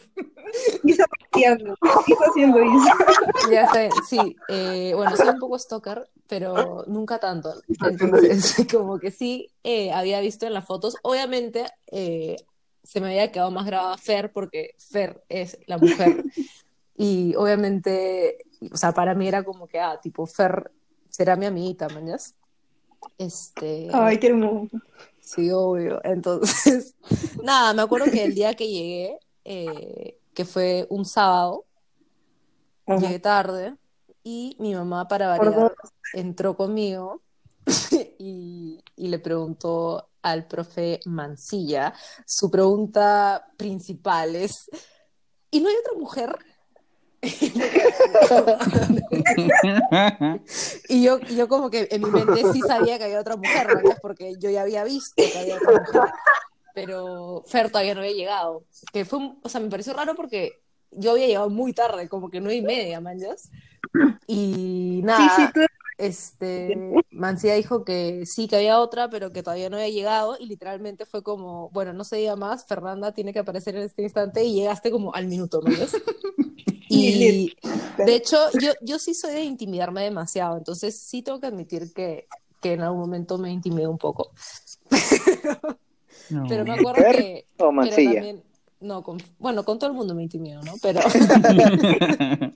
[0.84, 1.76] Isa haciendo,
[2.08, 2.98] Isa haciendo Isa.
[3.52, 7.54] Ya está bien, sí, eh, bueno, soy un poco stalker, pero nunca tanto.
[7.68, 12.36] Entonces, como que sí, eh, había visto en las fotos, obviamente eh,
[12.84, 16.24] se me había quedado más grabada Fer, porque Fer es la mujer.
[16.98, 18.38] Y obviamente,
[18.72, 20.72] o sea, para mí era como que, ah, tipo, Fer
[21.10, 22.36] será mi amiguita, mañas.
[23.18, 23.90] Este.
[23.92, 24.78] Ay, qué hermoso.
[25.26, 26.00] Sí, obvio.
[26.04, 26.96] Entonces,
[27.44, 31.66] nada, me acuerdo que el día que llegué, eh, que fue un sábado,
[32.86, 33.00] Ajá.
[33.00, 33.76] llegué tarde
[34.24, 35.74] y mi mamá, para variar,
[36.14, 37.22] entró conmigo
[38.20, 41.94] y, y le preguntó al profe Mancilla,
[42.28, 44.70] su pregunta principal es,
[45.50, 46.38] ¿y no hay otra mujer?
[50.90, 53.68] Y yo, y yo como que en mi mente sí sabía que había otra mujer,
[53.68, 53.98] ¿verdad?
[54.02, 56.14] Porque yo ya había visto que había otra mujer,
[56.74, 58.64] pero Fer todavía no había llegado.
[58.92, 62.40] Que fue, o sea, me pareció raro porque yo había llegado muy tarde, como que
[62.40, 63.50] nueve y media, manjas.
[64.28, 65.62] Y Sí, nada, sí, tú
[65.98, 66.78] este,
[67.12, 71.06] Mancilla dijo que sí, que había otra, pero que todavía no había llegado, y literalmente
[71.06, 74.56] fue como, bueno, no se diga más, Fernanda tiene que aparecer en este instante, y
[74.56, 75.96] llegaste como al minuto, manjas.
[77.08, 77.56] Y
[77.98, 82.28] de hecho, yo, yo sí soy de intimidarme demasiado, entonces sí tengo que admitir que,
[82.62, 84.32] que en algún momento me intimidé un poco.
[86.30, 86.46] No.
[86.50, 88.14] Pero me acuerdo que, o pero Mancilla.
[88.14, 88.44] también,
[88.80, 90.74] no, con, bueno, con todo el mundo me intimido, ¿no?
[90.82, 91.02] Pero,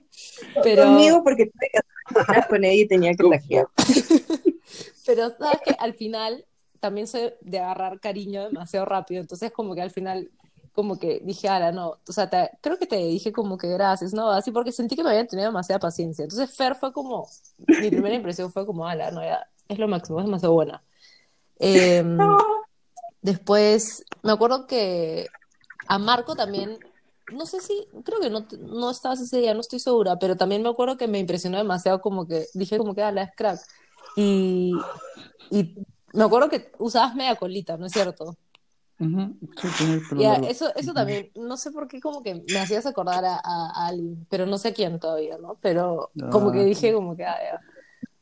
[0.62, 3.68] pero, conmigo porque tuve que con ella y tenía que taquear.
[5.06, 6.44] pero sabes que al final
[6.80, 10.30] también soy de agarrar cariño demasiado rápido, entonces como que al final
[10.80, 14.14] como que dije, ala, no, o sea, te- creo que te dije como que gracias,
[14.14, 14.30] ¿no?
[14.30, 16.22] Así porque sentí que me habían tenido demasiada paciencia.
[16.22, 17.28] Entonces Fer fue como,
[17.80, 20.82] mi primera impresión fue como, ala, no, ya, es lo máximo, es demasiado buena.
[21.58, 22.18] Em,
[23.22, 25.26] Después, me acuerdo que
[25.88, 26.78] a Marco también,
[27.34, 30.62] no sé si, creo que no, no estabas ese día, no estoy segura, pero también
[30.62, 33.60] me acuerdo que me impresionó demasiado como que dije como que, ala, es crack.
[34.16, 34.72] Y,
[35.50, 35.74] y
[36.14, 38.36] me acuerdo que usabas media colita, ¿no es cierto?
[39.00, 40.46] Sí, largo.
[40.46, 43.86] eso, eso también, no sé por qué como que me hacías acordar a, a- a
[43.86, 45.56] alguien, pero no sé a quién todavía, ¿no?
[45.60, 47.60] Pero como que dije como que, ah, ya.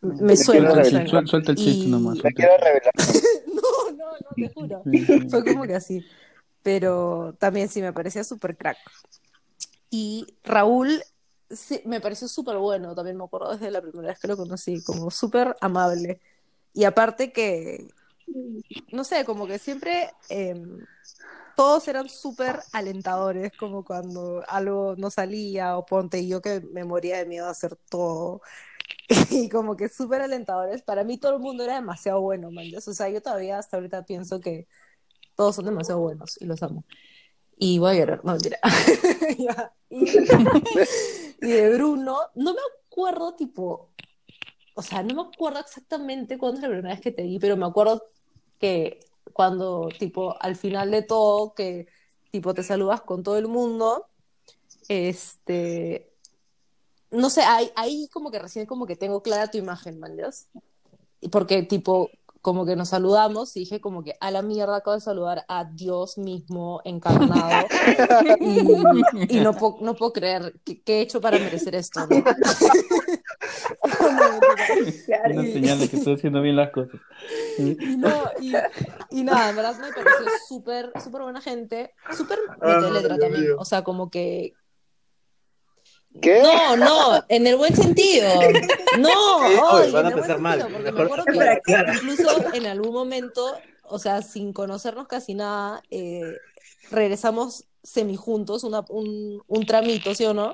[0.00, 0.90] me suena, me revelar.
[1.08, 1.10] suena.
[1.10, 2.16] Suel- Suelta el chiste Y- nomás.
[2.16, 2.36] La suelta.
[2.36, 2.92] quiero revelar.
[3.58, 4.82] No, no, no, te juro.
[5.30, 6.04] Fue como que así.
[6.62, 8.76] Pero también sí me parecía súper crack.
[9.90, 11.02] Y Raúl
[11.50, 14.82] sí, me pareció súper bueno, también me acuerdo desde la primera vez que lo conocí,
[14.84, 16.20] como súper amable.
[16.74, 17.88] Y aparte que,
[18.92, 20.78] no sé, como que siempre em,
[21.56, 26.84] todos eran súper alentadores, como cuando algo no salía o ponte y yo que me
[26.84, 28.42] moría de miedo a hacer todo.
[29.30, 30.82] Y como que súper alentadores.
[30.82, 32.66] Para mí todo el mundo era demasiado bueno, man.
[32.76, 34.66] O sea, yo todavía hasta ahorita pienso que
[35.36, 36.84] todos son demasiado buenos y los amo.
[37.56, 38.58] Y voy a llorar, no mentira.
[41.40, 43.90] Y de Bruno, no me acuerdo tipo,
[44.74, 47.56] o sea, no me acuerdo exactamente cuándo es la primera vez que te vi, pero
[47.56, 48.02] me acuerdo
[48.58, 49.00] que
[49.32, 51.86] cuando tipo al final de todo, que
[52.30, 54.06] tipo te saludas con todo el mundo,
[54.88, 56.10] este,
[57.10, 60.16] no sé, ahí, ahí como que recién como que tengo clara tu imagen, man.
[61.20, 64.94] Y Porque tipo, como que nos saludamos y dije como que a la mierda acabo
[64.94, 67.66] de saludar a Dios mismo encarnado
[68.40, 72.24] y, y no, puedo, no puedo creer que he hecho para merecer esto, ¿no?
[75.32, 77.00] Una señal de que estoy haciendo bien las cosas.
[77.58, 78.52] Y, no, y,
[79.10, 83.56] y nada, en verdad me pareció súper, súper buena gente, súper letra Dios también, mío.
[83.58, 84.54] o sea, como que...
[86.22, 86.42] ¿Qué?
[86.42, 88.28] No, no, en el buen sentido.
[88.98, 90.60] No, oye, van a pensar mal.
[90.60, 91.24] sentido, porque me acuerdo
[91.64, 96.34] que incluso en algún momento, o sea, sin conocernos casi nada, eh,
[96.90, 100.52] regresamos semijuntos, una, un, un tramito, ¿sí o no?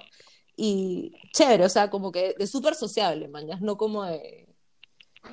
[0.57, 4.47] Y chévere, o sea, como que de súper sociable, mañas, no como de...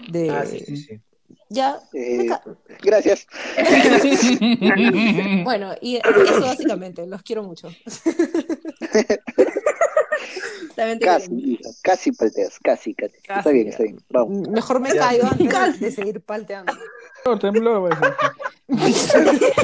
[0.10, 1.00] de Ah, sí, sí, sí.
[1.50, 2.28] Ya, Eh,
[2.82, 3.28] gracias.
[5.44, 7.68] bueno, y eso básicamente, los quiero mucho.
[10.76, 13.16] También te Casi, casi palteas, casi, casi.
[13.18, 13.72] Está Casi, bien, ya.
[13.72, 14.00] está bien.
[14.10, 14.48] Vamos.
[14.50, 15.00] Mejor me Ya.
[15.00, 16.74] caigo antes de seguir palteando.
[17.26, 17.36] No.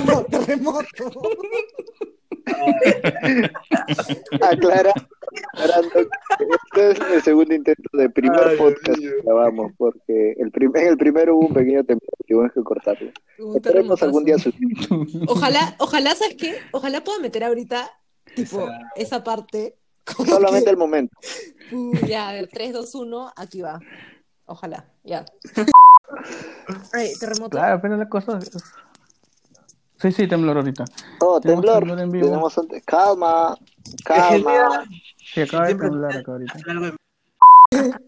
[0.06, 1.12] No, terremoto.
[4.42, 4.94] Aclara,
[5.54, 10.88] este es el segundo intento de primer Ay, podcast que grabamos, porque el prim- en
[10.88, 13.12] el primero hubo un pequeño temblor y tuvimos que cortarlo.
[13.56, 14.52] Esperemos algún día su...
[15.28, 16.56] Ojalá, ojalá, ¿sabes qué?
[16.72, 17.90] Ojalá pueda meter ahorita,
[18.36, 19.76] tipo, esa parte.
[20.26, 21.16] Solamente que- el momento.
[21.72, 23.80] Uh, ya, a ver, 3, 2, 1, aquí va.
[24.46, 25.26] Ojalá, ya.
[26.94, 27.50] Ay, terremoto.
[27.58, 28.40] Claro, pero la cosa.
[30.00, 30.86] Sí, sí, temblor ahorita.
[31.22, 31.80] Oh, temblor.
[31.80, 32.26] temblor en vivo.
[32.28, 32.68] Tenemos un...
[32.86, 33.58] Calma,
[34.06, 34.86] calma.
[35.34, 36.60] Sí, acaba de temblar acá ahorita.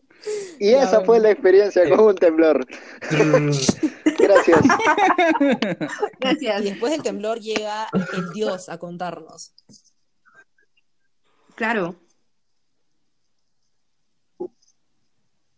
[0.60, 1.06] Y Ya, esa bueno.
[1.06, 2.66] fue la experiencia con un temblor.
[4.20, 4.60] Gracias.
[4.62, 6.64] Y Gracias.
[6.64, 9.54] después del temblor llega el Dios a contarnos.
[11.56, 11.96] Claro.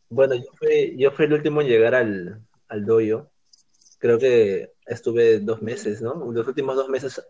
[0.09, 3.31] Bueno, yo fui, yo fui el último en llegar al, al dojo.
[3.97, 6.13] Creo que estuve dos meses, ¿no?
[6.31, 7.21] Los últimos dos meses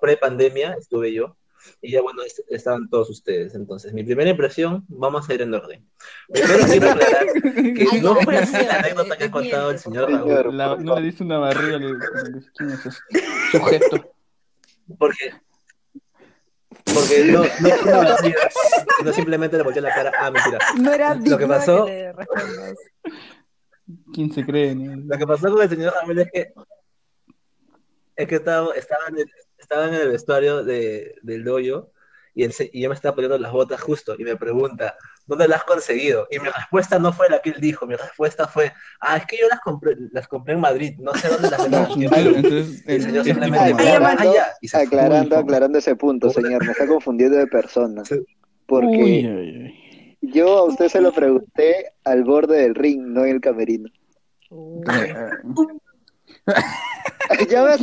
[0.00, 1.36] pre-pandemia estuve yo.
[1.80, 3.54] Y ya, bueno, est- estaban todos ustedes.
[3.54, 5.88] Entonces, mi primera impresión, vamos a ir en orden.
[6.28, 10.10] Primero quiero aclarar que Ay, no fue así la anécdota que ha contado el señor.
[10.10, 10.56] Raúl.
[10.56, 11.94] La- no le diste una barriga, le, le
[12.34, 12.98] dices, ¿quién es ese
[13.50, 14.14] sujeto?
[14.98, 15.32] Porque,
[16.94, 18.38] porque no, no fue una barriga,
[18.98, 20.12] sino simplemente le volteé la cara.
[20.18, 20.58] Ah, mentira.
[20.80, 22.74] No era Lo que de pasó- respondas.
[24.12, 24.74] ¿Quién se cree?
[24.74, 25.02] no?
[25.06, 26.52] Lo que pasó con el señor Raúl es que
[28.16, 31.90] es que estaba, estaba, en, el, estaba en el vestuario de, del dojo
[32.34, 34.96] y, el y yo me estaba poniendo las botas justo y me pregunta,
[35.26, 36.26] ¿dónde las has conseguido?
[36.30, 39.36] Y mi respuesta no fue la que él dijo, mi respuesta fue, ah, es que
[39.38, 42.06] yo las compré, las compré en Madrid, no sé dónde las vendí.
[42.06, 43.88] Entonces, el señor simplemente me.
[43.88, 44.86] "Ah, ya", y se fue.
[44.86, 46.64] Aclarando, aclarando ese punto, señor.
[46.64, 48.02] Me está confundiendo de persona.
[48.66, 53.40] Porque Uy, yo a usted se lo pregunté al borde del ring, no en el
[53.40, 53.88] camerino.
[57.48, 57.80] Ya ves,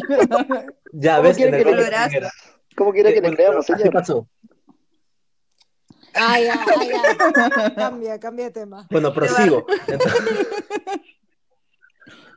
[0.93, 2.31] Ya ¿Cómo ves, quiere en el que le- era.
[2.75, 3.91] ¿cómo quiere que le creamos, señor?
[3.91, 4.27] pasó.
[6.13, 7.75] Ay, ay, ay, ay.
[7.75, 8.87] Cambia, cambia de tema.
[8.91, 9.65] Bueno, prosigo.
[9.87, 10.47] Entonces-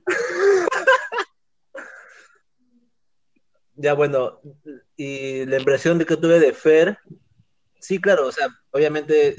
[3.76, 4.40] ya bueno,
[4.96, 6.98] y la impresión de que tuve de Fer,
[7.80, 9.36] sí, claro, o sea, obviamente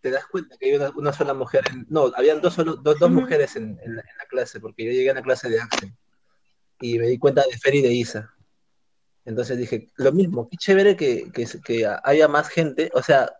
[0.00, 3.00] te das cuenta que hay una, una sola mujer, en- no, habían dos, solo, dos,
[3.10, 5.92] mujeres en, en la, en la clase, porque yo llegué a la clase de Axel
[6.80, 8.34] y me di cuenta de Fer y de Isa.
[9.24, 13.30] Entonces dije, lo mismo, qué chévere que, que, que haya más gente, o sea,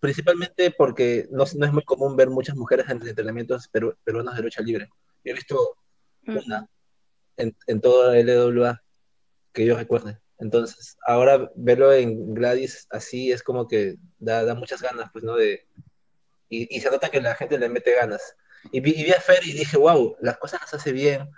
[0.00, 4.42] principalmente porque no, no es muy común ver muchas mujeres en entrenamientos peru- peruanos de
[4.42, 4.88] lucha libre.
[5.24, 5.76] Yo he visto
[6.26, 6.68] una
[7.36, 8.82] en, en todo el LWA
[9.52, 10.18] que yo recuerde.
[10.38, 15.34] Entonces, ahora verlo en Gladys así es como que da, da muchas ganas, pues, ¿no?
[15.36, 15.66] De,
[16.48, 18.36] y, y se nota que la gente le mete ganas.
[18.72, 21.28] Y vi, y vi a Fer y dije, wow, las cosas las hace bien,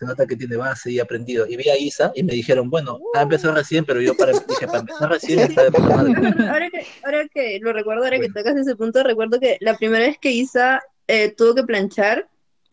[0.00, 1.46] se nota que tiene base y aprendido.
[1.46, 4.66] Y vi a Isa y me dijeron, bueno, ha empezado recién, pero yo para, dije,
[4.66, 6.14] para empezar recién está de puta madre.
[6.48, 10.06] Ahora que, ahora que lo recuerdo, ahora que tocas ese punto, recuerdo que la primera
[10.06, 12.26] vez que Isa eh, tuvo que planchar,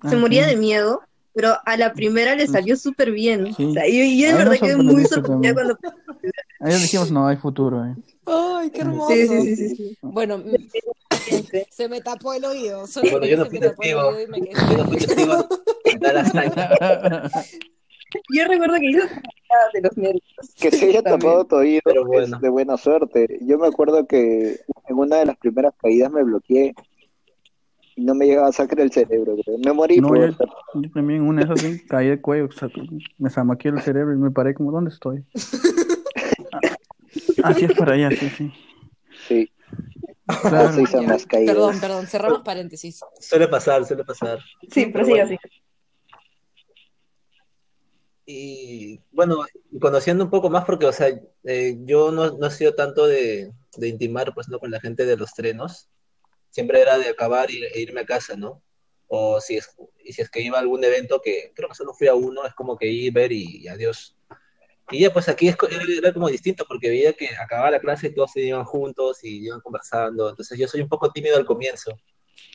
[0.08, 1.02] se Ah, moría de miedo,
[1.34, 3.54] pero a la primera le salió súper bien.
[3.54, 3.66] Sí.
[3.66, 5.78] O sea, y, y yo de verdad quedé muy sorprendida cuando...
[6.60, 7.86] Ahí dijimos, no, hay futuro.
[7.86, 7.96] eh.
[8.26, 9.14] Ay, qué hermoso.
[9.14, 9.98] Sí, sí, sí, sí.
[10.02, 10.42] Bueno,
[11.12, 11.44] Sí.
[11.72, 12.84] se me tapó el oído.
[13.12, 14.12] Bueno, yo no fui testigo.
[14.18, 15.48] Yo no fui testigo
[18.34, 19.10] Yo recuerdo que moría
[19.74, 20.24] de los nervios.
[20.60, 21.20] Que se haya También.
[21.20, 22.40] tapado tu oído Pero es bueno.
[22.40, 23.40] de buena suerte.
[23.42, 26.74] Yo me acuerdo que en una de las primeras caídas me bloqueé
[27.96, 29.36] y no me llegaba a sacar el cerebro.
[29.44, 29.58] creo.
[29.58, 30.38] Me morí No, por yo,
[30.76, 32.70] yo también una de esas caí de cuello, o sea,
[33.18, 35.24] me zamaqué el cerebro y me paré como, ¿dónde estoy?
[37.44, 38.54] Así es por allá, sí, sí.
[39.28, 39.52] Sí,
[40.42, 40.70] Claro.
[40.70, 41.56] así son las caídas.
[41.56, 43.00] Perdón, perdón, cerramos paréntesis.
[43.20, 44.40] Suele pasar, suele pasar.
[44.72, 45.38] Sí, pero sí, así.
[48.26, 49.38] Y bueno,
[49.80, 51.08] conociendo un poco más, porque, o sea,
[51.46, 54.60] eh, yo no, no he sido tanto de, de intimar, pues, ¿no?
[54.60, 55.90] Con la gente de los trenos.
[56.50, 58.62] Siempre era de acabar y, e irme a casa, ¿no?
[59.08, 59.74] O si es,
[60.04, 62.46] y si es que iba a algún evento, que creo que solo fui a uno,
[62.46, 64.17] es como que ir, ver y, y adiós.
[64.90, 65.58] Y ya, pues aquí es,
[65.98, 69.46] era, como distinto, porque veía que acababa la clase y todos se iban juntos y
[69.46, 70.30] iban conversando.
[70.30, 71.92] Entonces yo soy un poco tímido al comienzo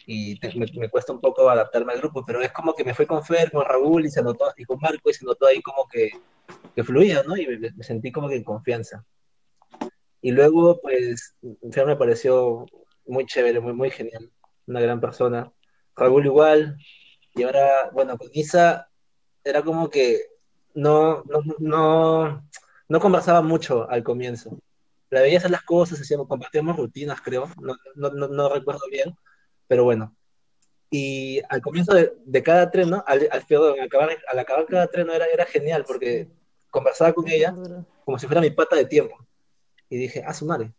[0.06, 2.94] y te- me, me cuesta un poco adaptarme al grupo, pero es como que me
[2.94, 5.60] fui con Fer, con Raúl y se notó, y con Marco y se notó ahí
[5.62, 6.10] como que,
[6.74, 7.36] que fluía, ¿no?
[7.36, 9.04] Y me, me sentí como que en confianza.
[10.22, 11.36] Y luego, pues,
[11.72, 12.64] Fer me pareció
[13.06, 14.30] muy chévere, muy, muy genial,
[14.66, 15.52] una gran persona.
[15.96, 16.76] Raúl igual,
[17.34, 18.88] y ahora, bueno, con Isa
[19.44, 20.20] era como que
[20.74, 22.48] no, no, no,
[22.88, 24.58] no conversaba mucho al comienzo.
[25.10, 29.14] La veía hacer las cosas, hacíamos, compartíamos rutinas, creo, no, no, no, no recuerdo bien,
[29.66, 30.14] pero bueno.
[30.90, 34.86] Y al comienzo de, de cada treno, al, al, perdón, al acabar, al acabar cada
[34.88, 36.28] treno era, era genial porque
[36.70, 37.54] conversaba con ella
[38.04, 39.16] como si fuera mi pata de tiempo.
[39.88, 40.72] Y dije, ah, su madre.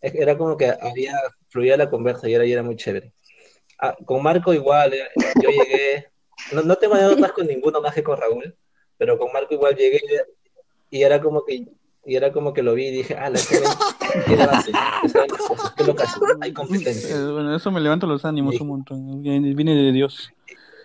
[0.00, 1.14] Era como que había,
[1.48, 3.12] fluía la conversa y era, y era muy chévere.
[3.78, 5.08] Ah, con Marco igual, eh,
[5.42, 6.10] yo llegué,
[6.52, 8.56] no, no tengo anécdotas con ninguno más que con Raúl,
[9.00, 9.98] pero con Marco igual llegué
[10.90, 11.66] y era como que,
[12.04, 13.66] y era como que lo vi y dije, ah, la gente
[14.26, 17.16] tiene base, que las cosas, qué locas, hay competencia.
[17.30, 19.22] Bueno, eso me levanta los ánimos un montón.
[19.22, 20.30] Viene de Dios.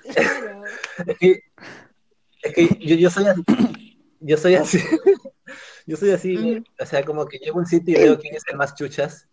[0.05, 1.41] Es que,
[2.41, 3.43] es que yo, yo soy así,
[4.21, 4.79] yo soy así,
[5.85, 8.43] yo soy así, o sea, como que llego a un sitio y veo quién es
[8.49, 9.27] el más chuchas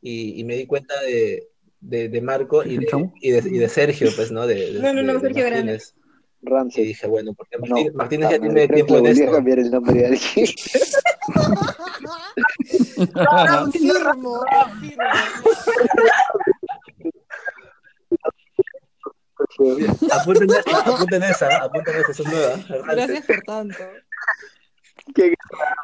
[0.00, 1.48] y, y me di cuenta de,
[1.80, 2.86] de, de Marco y de,
[3.20, 4.46] y, de, y de Sergio, pues, ¿no?
[4.46, 5.82] De, de- No, no, no, Sergio Grande.
[6.44, 6.46] Martínez.
[6.46, 6.84] Y Ramsey.
[6.86, 9.32] dije, bueno, porque No, Martínez ya tiene tiempo en esto.
[9.32, 10.46] cambiar el nombre de alguien.
[13.14, 15.04] Confirmo, confirmo.
[20.12, 22.58] Apunten esa, apunten esa, apunten esa, es nueva.
[22.94, 23.78] Gracias por tanto.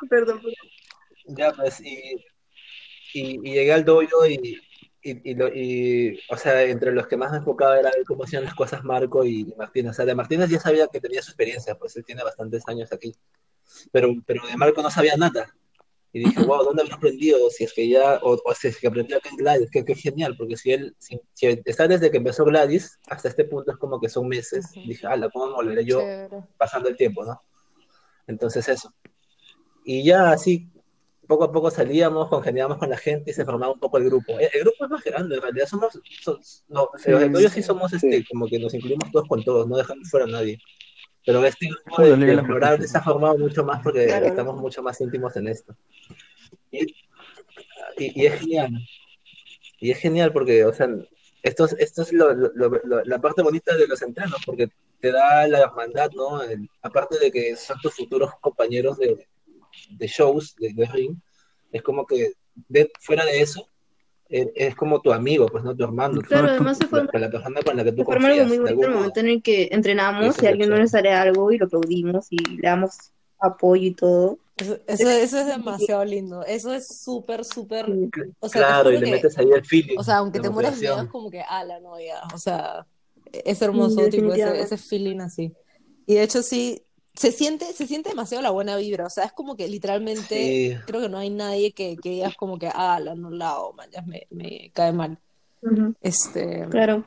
[0.08, 0.40] Perdón.
[1.26, 1.96] Ya, pues, y,
[3.14, 4.60] y, y llegué al dojo y,
[5.02, 8.24] y, y, lo- y, o sea, entre los que más me enfocaba era ver cómo
[8.24, 9.92] hacían las cosas Marco y, y Martínez.
[9.92, 12.92] O sea, de Martínez ya sabía que tenía su experiencia, pues él tiene bastantes años
[12.92, 13.14] aquí.
[13.92, 15.54] Pero, pero de Marco no sabía nada.
[16.12, 17.38] Y dije, wow, ¿dónde habrá aprendido?
[17.50, 19.94] Si es que ya, o, o si es que aprendió acá en Gladys, que, que
[19.94, 23.78] genial, porque si él, si, si está desde que empezó Gladys hasta este punto es
[23.78, 26.42] como que son meses, dije, ala, ¿cómo me volveré yo Chévere.
[26.58, 27.40] pasando el tiempo, ¿no?
[28.26, 28.92] Entonces eso.
[29.84, 30.68] Y ya así,
[31.30, 34.38] poco a poco salíamos, congeniábamos con la gente y se formaba un poco el grupo.
[34.38, 37.10] El, el grupo es más grande, en realidad somos, son- no, Sí.
[37.10, 38.24] los sí somos, este, Sí.
[38.24, 40.58] como que nos incluimos todos con todos, no dejamos fuera a nadie.
[41.24, 44.26] Pero este grupo de, de Explorar se ha formado mucho más porque Claro.
[44.26, 45.74] estamos mucho más íntimos en esto.
[46.70, 46.84] Y,
[47.98, 48.70] y- y es genial.
[49.78, 50.88] Y es genial porque, o sea,
[51.42, 52.50] esto es, esto es lo- lo-
[52.84, 54.68] lo- la parte bonita de los entrenos, porque
[55.00, 56.42] te da la hermandad, ¿no?
[56.42, 59.26] El- aparte de que son tus futuros compañeros de,
[59.90, 61.16] de shows, de, de ring,
[61.72, 62.32] es como que
[62.68, 63.66] de- fuera de eso,
[64.28, 65.74] eh, es como tu amigo, pues, ¿no?
[65.76, 68.28] Tu hermano, Claro, además se la, forma, la persona con la que tú se forma
[68.28, 70.70] algo confías, muy de bonito en el momento en el que entrenamos y es alguien
[70.70, 72.92] no nos sale algo y lo aplaudimos y le damos
[73.38, 74.38] apoyo y todo.
[74.56, 76.44] Eso, eso, eso es demasiado lindo.
[76.44, 77.86] Eso es súper, súper.
[78.40, 80.50] O sea, Claro, y le que- metes ahí el feeling, O sea, aunque la te
[80.50, 82.20] mueras es como que, ala, no, ya.
[82.34, 82.86] O sea,
[83.32, 85.52] es hermoso, Sí, tipo, ese, ese feeling así.
[86.06, 86.82] Y de hecho, sí,
[87.14, 89.06] se siente, se siente demasiado la buena vibra.
[89.06, 90.28] O sea, es como que literalmente,
[90.76, 90.76] Sí.
[90.86, 92.68] creo que no hay nadie que, que digas como que,
[93.16, 95.18] no la hago, man, ya me, me cae mal.
[96.00, 96.66] Este.
[96.70, 97.04] Claro.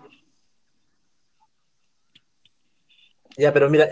[3.35, 3.89] Ya, pero mira,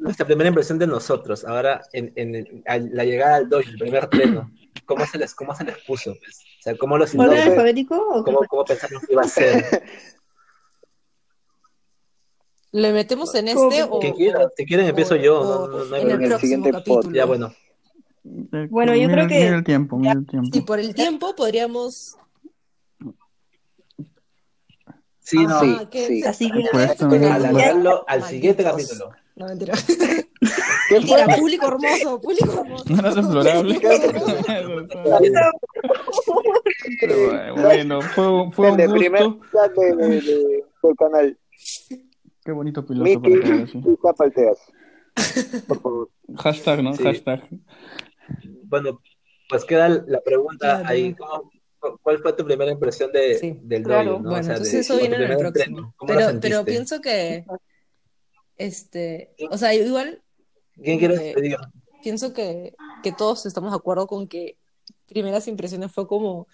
[0.00, 2.62] nuestra primera impresión de nosotros, ahora en, en
[2.94, 4.50] la llegada al dojo, el primer pleno,
[4.84, 6.14] ¿cómo se les, cómo se les puso?
[6.18, 6.40] pues?
[6.58, 7.50] O sea, ¿cómo los ¿Orden No sé.
[7.50, 8.48] alfabético o qué ¿Cómo, fue?
[8.48, 9.82] cómo pensaron que iba a ser?
[12.72, 15.78] ¿Le metemos en ¿Cómo este que- o, Quien quiera, si quieren empiezo yo, o no,
[15.78, 17.02] no, no en el el siguiente capítulo?
[17.02, 17.52] pod, Ya, bueno,
[18.24, 20.56] Eh, Bueno, yo mira- creo que- Mira el tiempo, mira el tiempo.
[20.56, 22.16] Y por el tiempo podríamos...
[25.18, 26.06] sí, no, Sí, Ah, ¿qué?
[26.06, 26.22] sí.
[26.24, 28.28] Así que alargarlo al Malditos.
[28.30, 29.10] siguiente capítulo.
[29.36, 29.74] No, mentira.
[30.88, 32.84] ¿Qué Mentira, público hermoso, público hermoso.
[32.88, 33.80] No era deplorable.
[37.00, 38.98] Pero, bueno, fue, fue El un de gusto.
[38.98, 41.38] primer chat de, de- de- del canal.
[42.44, 44.54] Qué bonito piloto para.
[45.68, 46.10] Por favor.
[46.38, 46.94] Hashtag, ¿no?
[46.94, 47.02] Sí.
[47.02, 47.48] Hashtag.
[48.64, 49.00] Bueno,
[49.48, 50.88] pues queda la pregunta Claro.
[50.88, 51.14] ahí.
[51.14, 51.50] ¿cómo-
[52.00, 53.58] ¿Cuál fue tu primera impresión de, Sí.
[53.60, 54.10] del Claro.
[54.12, 54.22] dojo?
[54.22, 54.30] ¿no?
[54.30, 55.48] Bueno, O sea, entonces de- eso viene en el próximo.
[55.48, 55.94] estreno.
[55.96, 56.48] ¿Cómo lo Pero, sentiste?
[56.48, 57.44] pero pienso que,
[58.56, 60.22] este, o sea, igual
[60.74, 61.72] ¿Quién quiere que- que diga?
[62.04, 64.56] pienso que, que todos estamos de acuerdo con que
[65.08, 66.46] primeras impresiones fue como,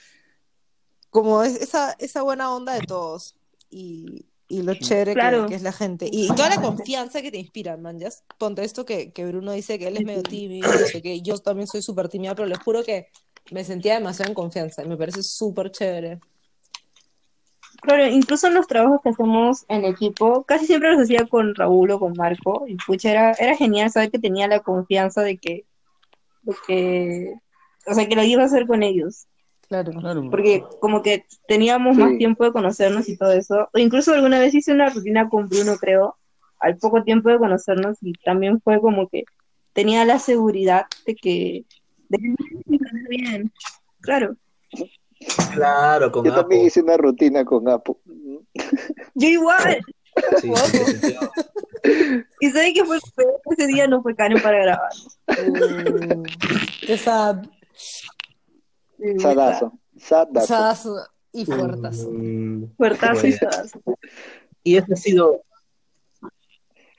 [1.10, 3.36] como es- esa, esa buena onda de todos
[3.68, 5.46] y, y lo chévere que- Claro.
[5.46, 7.98] que, es la gente y, toda la confianza que te inspiran, man.
[7.98, 11.20] Ya ponte esto que, que Bruno dice que él es medio tímido, no sé qué,
[11.20, 13.08] yo también soy súper tímida, pero les juro que
[13.50, 16.18] me sentía demasiado en confianza y me parece súper chévere.
[17.82, 21.90] Claro, incluso en los trabajos que hacemos en equipo, casi siempre los hacía con Raúl
[21.92, 25.64] o con Marco, y pucha, era, era genial saber que tenía la confianza de que,
[26.42, 27.34] de que,
[27.86, 29.26] o sea, que lo iba a hacer con ellos,
[29.68, 29.92] Claro.
[29.92, 30.30] Claro.
[30.30, 32.02] porque como que teníamos Sí.
[32.02, 35.48] más tiempo de conocernos y todo eso, o incluso alguna vez hice una rutina con
[35.48, 36.16] Bruno, creo,
[36.58, 39.24] al poco tiempo de conocernos, y también fue como que
[39.74, 41.64] tenía la seguridad de que,
[42.08, 42.26] de que
[42.66, 43.52] iba a salir bien,
[44.00, 44.36] claro.
[45.52, 48.00] Claro, con Yo también hice una rutina con Apo.
[49.14, 49.78] Yo igual,
[50.40, 51.14] Sí, sí, sí, sí.
[52.40, 52.98] y saben que fue
[53.56, 54.90] ese día no fue Karen para grabar.
[56.88, 57.44] Uh, sad.
[59.18, 59.72] Sadazo.
[59.96, 60.46] Sadazo.
[60.46, 60.96] Sadazo
[61.32, 62.10] y fuertazo.
[62.10, 63.80] Mm, Fuertazo y sadazo.
[64.62, 65.42] Y eso ha sido.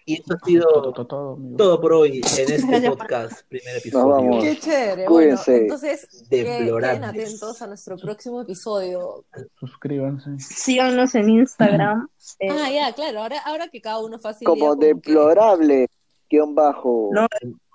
[0.06, 1.58] Y eso ha sido todo, todo, amigo.
[1.58, 2.24] todo por hoy en
[2.54, 4.08] este podcast, primer Nos episodio.
[4.08, 4.43] vamos.
[4.43, 5.06] Qué chévere.
[5.06, 5.52] Cuídense.
[5.52, 7.10] Bueno, entonces que- queden Deplorables.
[7.10, 9.24] atentos a nuestro próximo episodio.
[9.60, 10.32] Suscríbanse.
[10.39, 12.10] Síganos en Instagram.
[12.39, 13.22] eh, Ah, ya, claro.
[13.22, 15.88] Ahora, ahora que cada uno fácil Como que- deplorable.
[16.28, 17.10] Guión bajo.
[17.14, 17.28] No.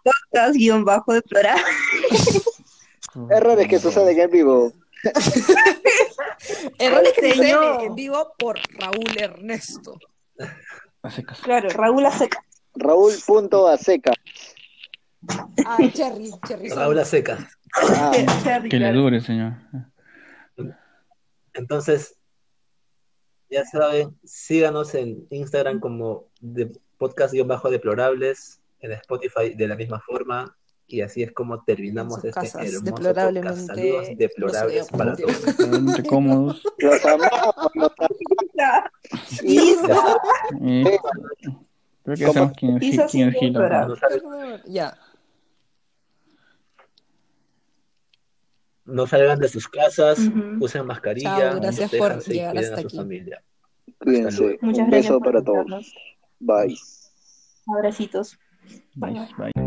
[0.02, 1.62] podcast guion bajo deplorable.
[3.30, 4.72] Errores que suceden en vivo.
[6.78, 9.98] Errores que suceden en vivo por Raúl Ernesto.
[11.02, 11.40] A secas.
[11.40, 12.44] Claro, Raúl Aseca.
[12.74, 14.12] Raúl punto a seca.
[15.64, 16.68] Ah, Cherry, Cherry.
[16.70, 17.44] Raúl a secas.
[17.74, 18.12] Ah,
[18.42, 19.54] Cherry, Que le dure, señor.
[21.52, 22.16] Entonces,
[23.48, 30.56] ya saben, síganos en Instagram como de podcast-deplorables, en Spotify de la misma forma,
[30.86, 33.78] y así es como terminamos este casas, hermoso deplorablemente podcast.
[33.78, 36.02] Saludos deplorables para todos.
[36.08, 36.62] Cómodos.
[36.78, 37.92] los amamos.
[42.04, 43.54] Creo que sabemos quién quién es
[43.98, 44.98] salgan, Ya.
[48.84, 50.62] no salgan de sus casas, Ujú.
[50.64, 52.96] usen mascarilla, Chao, gracias por llegar cuiden hasta a su aquí.
[52.98, 53.42] familia.
[53.98, 54.58] Cuídense.
[54.60, 55.94] Muchas Un gracias beso para todos.
[56.40, 56.76] Bye.
[57.66, 58.38] Abracitos.
[58.94, 59.63] Bye, bye.